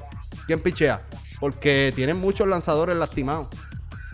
[0.47, 1.03] ¿quién pichea?
[1.41, 3.51] Porque tienen muchos lanzadores lastimados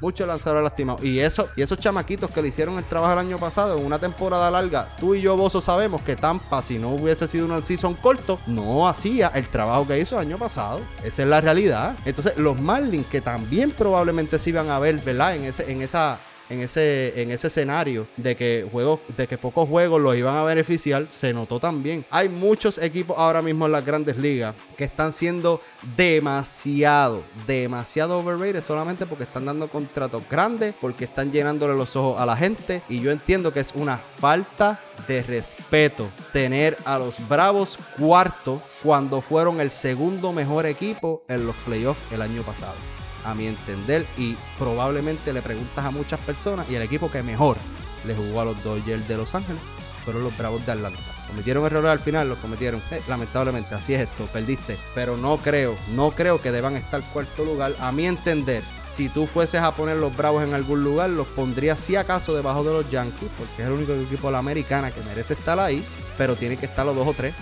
[0.02, 1.02] muchos lanzadores lastimados.
[1.02, 3.98] Y, eso, y esos chamaquitos que le hicieron el trabajo el año pasado en una
[3.98, 7.94] temporada larga, tú y yo, Bozo, sabemos que Tampa, si no hubiese sido un season
[7.94, 10.80] corto, no hacía el trabajo que hizo el año pasado.
[11.04, 11.94] Esa es la realidad.
[12.04, 15.36] Entonces, los Marlins, que también probablemente se iban a ver, ¿verdad?
[15.36, 16.18] En, ese, en esa
[16.52, 20.44] en ese, en ese escenario de que juegos, de que pocos juegos los iban a
[20.44, 22.04] beneficiar, se notó también.
[22.10, 25.60] Hay muchos equipos ahora mismo en las grandes ligas que están siendo
[25.96, 32.26] demasiado, demasiado overrated solamente porque están dando contratos grandes, porque están llenándole los ojos a
[32.26, 32.82] la gente.
[32.88, 34.78] Y yo entiendo que es una falta
[35.08, 41.56] de respeto tener a los Bravos cuarto cuando fueron el segundo mejor equipo en los
[41.56, 42.74] playoffs el año pasado
[43.24, 44.06] a mi entender.
[44.16, 47.56] Y probablemente le preguntas a muchas personas y el equipo que mejor
[48.04, 49.60] le jugó a los Dodgers de Los Ángeles
[50.04, 51.00] fueron los Bravos de Atlanta.
[51.28, 52.82] Cometieron errores al final, los cometieron.
[52.90, 54.76] Eh, lamentablemente, así es esto, perdiste.
[54.94, 57.74] Pero no creo, no creo que deban estar cuarto lugar.
[57.80, 61.76] A mi entender, si tú fueses a poner los Bravos en algún lugar, los pondría
[61.76, 65.00] si acaso debajo de los Yankees, porque es el único equipo de la americana que
[65.02, 65.84] merece estar ahí,
[66.18, 67.34] pero tiene que estar los dos o tres.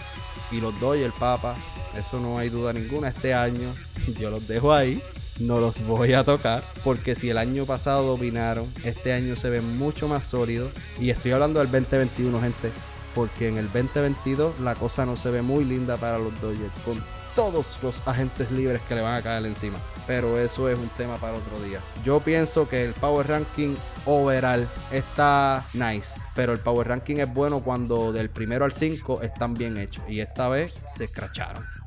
[0.52, 1.54] Y los Dodgers, papa,
[1.96, 3.08] eso no hay duda ninguna.
[3.08, 3.72] Este año
[4.18, 5.02] yo los dejo ahí
[5.40, 9.60] no los voy a tocar porque si el año pasado dominaron, este año se ve
[9.60, 10.70] mucho más sólido
[11.00, 12.70] y estoy hablando del 2021, gente.
[13.14, 17.02] porque en el 2022 la cosa no se ve muy linda para los Dodgers con
[17.34, 19.78] todos los agentes libres que le van a caer encima.
[20.06, 21.80] Pero eso es un tema para otro día.
[22.04, 26.20] Yo pienso que el Power Ranking overall está nice.
[26.34, 30.04] Pero el Power Ranking es bueno cuando del primero al 5 están bien hechos.
[30.08, 31.79] Y esta vez se escracharon.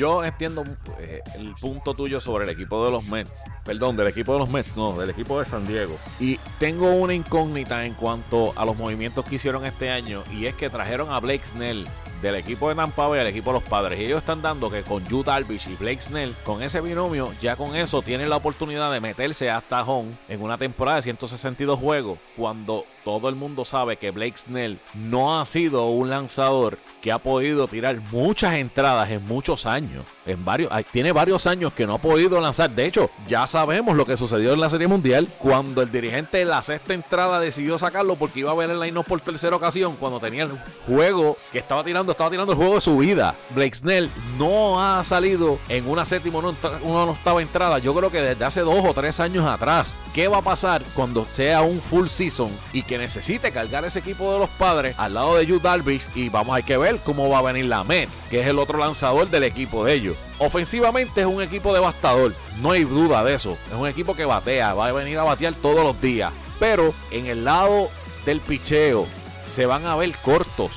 [0.00, 0.64] Yo entiendo
[0.98, 3.44] eh, el punto tuyo sobre el equipo de los Mets.
[3.66, 5.94] Perdón, del equipo de los Mets, no, del equipo de San Diego.
[6.18, 10.22] Y tengo una incógnita en cuanto a los movimientos que hicieron este año.
[10.32, 11.86] Y es que trajeron a Blake Snell
[12.20, 13.98] del equipo de Tampa Bay al equipo de los padres.
[13.98, 17.56] Y ellos están dando que con Yu Darvish y Blake Snell, con ese binomio, ya
[17.56, 22.18] con eso tienen la oportunidad de meterse hasta home en una temporada de 162 juegos.
[22.36, 27.18] Cuando todo el mundo sabe que Blake Snell no ha sido un lanzador que ha
[27.18, 30.04] podido tirar muchas entradas en muchos años.
[30.26, 32.70] En varios, tiene varios años que no ha podido lanzar.
[32.70, 36.44] De hecho, ya sabemos lo que sucedió en la Serie Mundial cuando el dirigente de
[36.44, 40.20] la sexta entrada decidió sacarlo porque iba a ver el line por tercera ocasión cuando
[40.20, 40.50] tenía el
[40.86, 43.34] juego que estaba tirando, estaba tirando el juego de su vida.
[43.50, 47.78] Blake Snell no ha salido en una séptima o una octava entrada.
[47.78, 49.94] Yo creo que desde hace dos o tres años atrás.
[50.14, 54.32] ¿Qué va a pasar cuando sea un full season y que necesite cargar ese equipo
[54.32, 56.02] de los padres al lado de Yu Darvish?
[56.14, 59.28] Y vamos, que ver cómo va a venir la Met, que es el otro lanzador
[59.28, 60.16] del equipo de ellos.
[60.38, 63.56] Ofensivamente es un equipo devastador, no hay duda de eso.
[63.70, 66.32] Es un equipo que batea, va a venir a batear todos los días.
[66.58, 67.88] Pero en el lado
[68.26, 69.06] del picheo
[69.44, 70.72] se van a ver cortos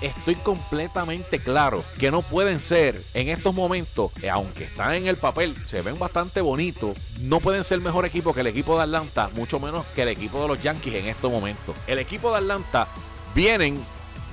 [0.00, 5.16] estoy completamente claro que no pueden ser en estos momentos, eh, aunque están en el
[5.16, 9.30] papel, se ven bastante bonitos, no pueden ser mejor equipo que el equipo de Atlanta,
[9.34, 11.76] mucho menos que el equipo de los Yankees en estos momentos.
[11.86, 12.88] El equipo de Atlanta
[13.34, 13.78] vienen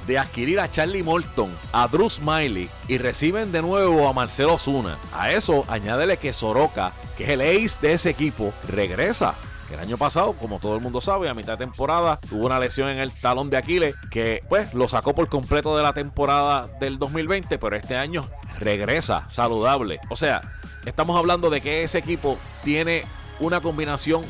[0.07, 4.97] de adquirir a Charlie Morton, a Drew Smiley y reciben de nuevo a Marcelo Zuna.
[5.13, 9.35] A eso añádele que Soroka, que es el ace de ese equipo, regresa
[9.73, 12.89] el año pasado, como todo el mundo sabe, a mitad de temporada tuvo una lesión
[12.89, 16.99] en el talón de Aquiles que pues lo sacó por completo de la temporada del
[16.99, 18.25] 2020, pero este año
[18.59, 19.99] regresa saludable.
[20.09, 20.41] O sea,
[20.85, 23.03] estamos hablando de que ese equipo tiene
[23.39, 24.21] una combinación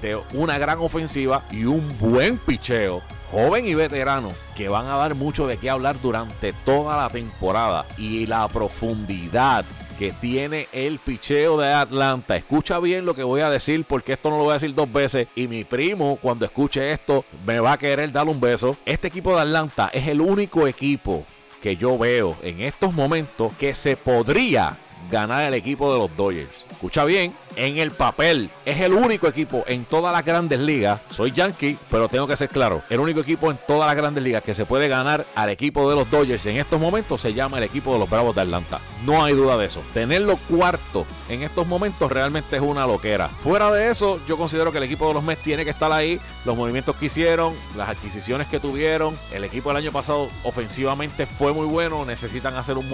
[0.00, 5.14] de una gran ofensiva y un buen picheo joven y veterano que van a dar
[5.14, 9.64] mucho de qué hablar durante toda la temporada y la profundidad
[9.98, 12.36] que tiene el picheo de Atlanta.
[12.36, 14.92] Escucha bien lo que voy a decir porque esto no lo voy a decir dos
[14.92, 18.76] veces y mi primo cuando escuche esto me va a querer dar un beso.
[18.84, 21.24] Este equipo de Atlanta es el único equipo
[21.62, 24.76] que yo veo en estos momentos que se podría
[25.10, 26.66] ganar el equipo de los Dodgers.
[26.70, 31.00] Escucha bien, en el papel es el único equipo en todas las grandes ligas.
[31.10, 32.82] Soy Yankee, pero tengo que ser claro.
[32.90, 35.96] El único equipo en todas las grandes ligas que se puede ganar al equipo de
[35.96, 38.80] los Dodgers en estos momentos se llama el equipo de los Bravos de Atlanta.
[39.04, 39.82] No hay duda de eso.
[39.92, 43.28] Tenerlo cuarto en estos momentos realmente es una loquera.
[43.28, 46.20] Fuera de eso, yo considero que el equipo de los Mets tiene que estar ahí.
[46.44, 49.16] Los movimientos que hicieron, las adquisiciones que tuvieron.
[49.32, 52.04] El equipo del año pasado ofensivamente fue muy bueno.
[52.04, 52.88] Necesitan hacer un,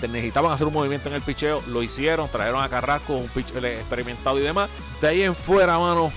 [0.00, 1.62] necesitaban hacer un movimiento en el picheo.
[1.68, 2.28] Lo hicieron.
[2.28, 4.70] Trajeron a Carrasco, un pitch experimentado y demás.
[5.00, 6.12] De ahí en fuera, mano,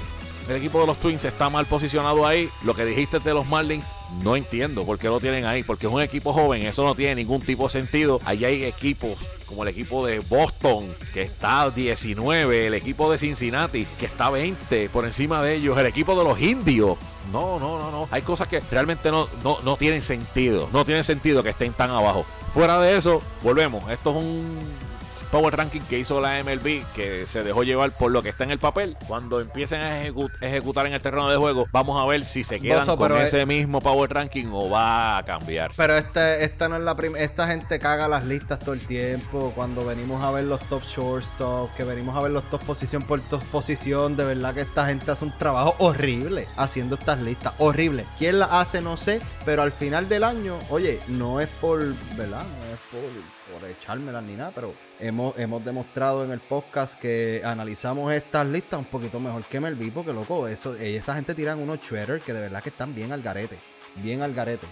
[0.47, 2.49] el equipo de los Twins está mal posicionado ahí.
[2.63, 3.87] Lo que dijiste de los Marlins,
[4.23, 5.63] no entiendo por qué lo tienen ahí.
[5.63, 8.19] Porque es un equipo joven, eso no tiene ningún tipo de sentido.
[8.25, 9.17] Ahí hay equipos
[9.47, 14.89] como el equipo de Boston, que está 19, el equipo de Cincinnati, que está 20
[14.89, 16.97] por encima de ellos, el equipo de los indios.
[17.31, 18.07] No, no, no, no.
[18.11, 20.69] Hay cosas que realmente no, no, no tienen sentido.
[20.71, 22.25] No tiene sentido que estén tan abajo.
[22.53, 23.89] Fuera de eso, volvemos.
[23.89, 24.57] Esto es un
[25.35, 28.51] Power Ranking que hizo la MLB, que se dejó llevar por lo que está en
[28.51, 28.95] el papel.
[29.05, 32.85] Cuando empiecen a ejecutar en el terreno de juego, vamos a ver si se quedan
[32.95, 35.71] con ese mismo Power Ranking o va a cambiar.
[35.75, 37.21] Pero este, esta no es la primera.
[37.21, 39.51] Esta gente caga las listas todo el tiempo.
[39.53, 43.19] Cuando venimos a ver los top shortstop, que venimos a ver los top posición por
[43.19, 47.51] top posición, de verdad que esta gente hace un trabajo horrible haciendo estas listas.
[47.57, 48.05] Horrible.
[48.17, 48.79] ¿Quién las hace?
[48.79, 49.19] No sé.
[49.43, 51.79] Pero al final del año, oye, no es por,
[52.15, 52.43] ¿verdad?
[52.43, 57.41] No es por por echármelas ni nada, pero hemos, hemos demostrado en el podcast que
[57.43, 61.79] analizamos estas listas un poquito mejor que Melví, porque loco, eso, esa gente tiran unos
[61.79, 63.57] shredders que de verdad que están bien al garete,
[63.95, 64.67] bien al garete.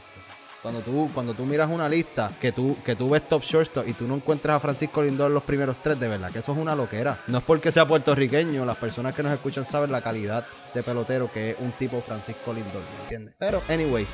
[0.62, 3.94] Cuando tú, cuando tú miras una lista que tú, que tú ves top shortstop y
[3.94, 6.74] tú no encuentras a Francisco Lindor los primeros tres, de verdad que eso es una
[6.74, 7.18] loquera.
[7.28, 11.30] No es porque sea puertorriqueño, las personas que nos escuchan saben la calidad de pelotero
[11.32, 13.36] que es un tipo Francisco Lindor, ¿me entiendes?
[13.38, 14.08] Pero, anyway,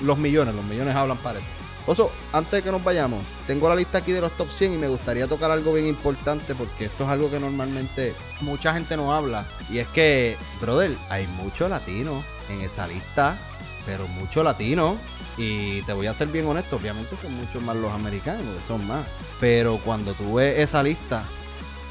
[0.00, 1.63] los millones, los millones hablan para eso.
[1.86, 4.78] Oso, antes de que nos vayamos, tengo la lista aquí de los top 100 y
[4.78, 9.14] me gustaría tocar algo bien importante porque esto es algo que normalmente mucha gente no
[9.14, 9.46] habla.
[9.68, 13.36] Y es que, brother, hay mucho latino en esa lista,
[13.84, 14.96] pero mucho latino.
[15.36, 19.04] Y te voy a ser bien honesto, obviamente son muchos más los americanos, son más.
[19.38, 21.24] Pero cuando tú ves esa lista,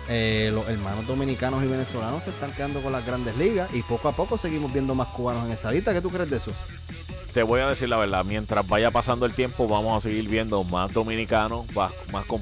[0.10, 4.10] eh, los hermanos dominicanos y venezolanos se están quedando con las grandes ligas y poco
[4.10, 5.94] a poco seguimos viendo más cubanos en esa lista.
[5.94, 6.52] ¿Qué tú crees de eso?
[7.34, 10.64] Te voy a decir la verdad, mientras vaya pasando el tiempo vamos a seguir viendo
[10.64, 11.92] más dominicanos, más,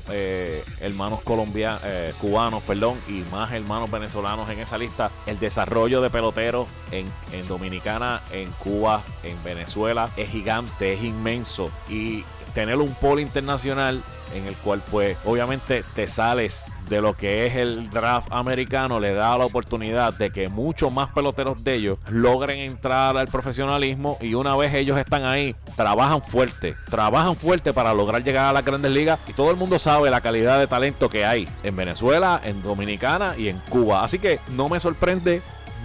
[0.10, 5.10] eh, hermanos colombianos, eh, cubanos, perdón, y más hermanos venezolanos en esa lista.
[5.26, 11.72] El desarrollo de peloteros en, en Dominicana, en Cuba, en Venezuela es gigante, es inmenso
[11.90, 14.02] y tener un polo internacional
[14.34, 19.14] en el cual pues obviamente te sales de lo que es el draft americano le
[19.14, 24.34] da la oportunidad de que muchos más peloteros de ellos logren entrar al profesionalismo y
[24.34, 28.92] una vez ellos están ahí, trabajan fuerte, trabajan fuerte para lograr llegar a las grandes
[28.92, 32.62] ligas y todo el mundo sabe la calidad de talento que hay en Venezuela, en
[32.62, 34.04] Dominicana y en Cuba.
[34.04, 35.42] Así que no me sorprende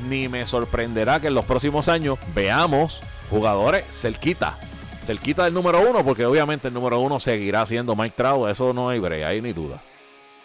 [0.09, 3.01] ni me sorprenderá que en los próximos años veamos
[3.31, 4.57] jugadores cerquita
[5.07, 8.89] cerquita del número uno, porque obviamente el número uno seguirá siendo Mike Trout, eso no
[8.89, 9.81] hay break, hay ni duda.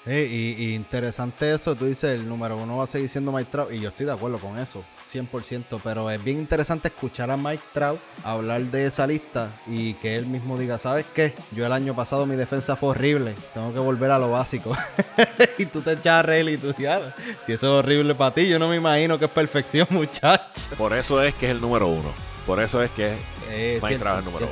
[0.05, 3.79] y, interesante eso, tú dices el número uno va a seguir siendo Mike Trout, y
[3.79, 7.99] yo estoy de acuerdo con eso, 100%, pero es bien interesante escuchar a Mike Trout
[8.23, 11.33] hablar de esa lista y que él mismo diga, ¿sabes qué?
[11.51, 14.77] Yo el año pasado mi defensa fue horrible, tengo que volver a lo básico.
[15.57, 16.99] y tú te echas a reír y tú dices,
[17.47, 20.67] si eso es horrible para ti, yo no me imagino que es perfección, muchacho.
[20.77, 22.30] Por eso es que es el número uno.
[22.45, 23.15] Por eso es que
[23.51, 23.79] eh,
[24.23, 24.47] número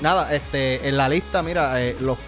[0.00, 2.18] Nada, este, en la lista, mira, eh, los,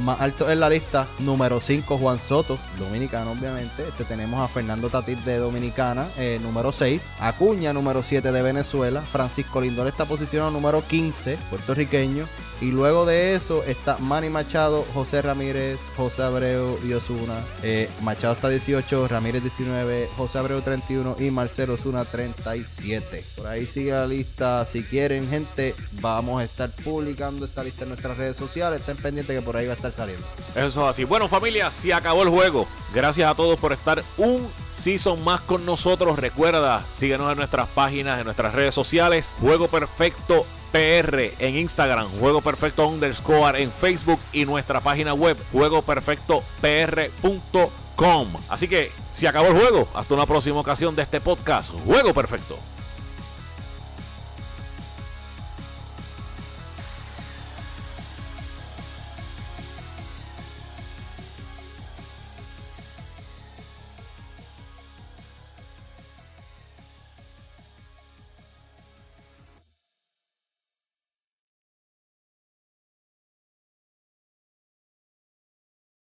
[0.00, 3.88] más altos en la lista, número 5, Juan Soto, dominicano, obviamente.
[3.88, 9.00] Este, tenemos a Fernando Tatis de Dominicana, eh, número 6, Acuña, número 7 de Venezuela,
[9.00, 12.26] Francisco Lindor está posicionado número 15, puertorriqueño,
[12.62, 17.40] y luego de eso está Manny Machado, José Ramírez, José Abreu y Osuna.
[17.64, 23.24] Eh, Machado está 18, Ramírez 19, José Abreu 31 y Marcelo Osuna 37.
[23.36, 24.51] Por ahí sigue la lista.
[24.66, 28.80] Si quieren, gente, vamos a estar publicando esta lista en nuestras redes sociales.
[28.80, 30.26] Estén pendientes que por ahí va a estar saliendo.
[30.54, 31.04] Eso es así.
[31.04, 32.66] Bueno, familia, si acabó el juego.
[32.94, 36.18] Gracias a todos por estar un season más con nosotros.
[36.18, 39.32] Recuerda, síguenos en nuestras páginas, en nuestras redes sociales.
[39.40, 48.28] Juego Perfecto PR en Instagram, Juego Perfecto underscore en Facebook y nuestra página web juegoperfectopr.com.
[48.48, 52.58] Así que si acabó el juego, hasta una próxima ocasión de este podcast, Juego Perfecto.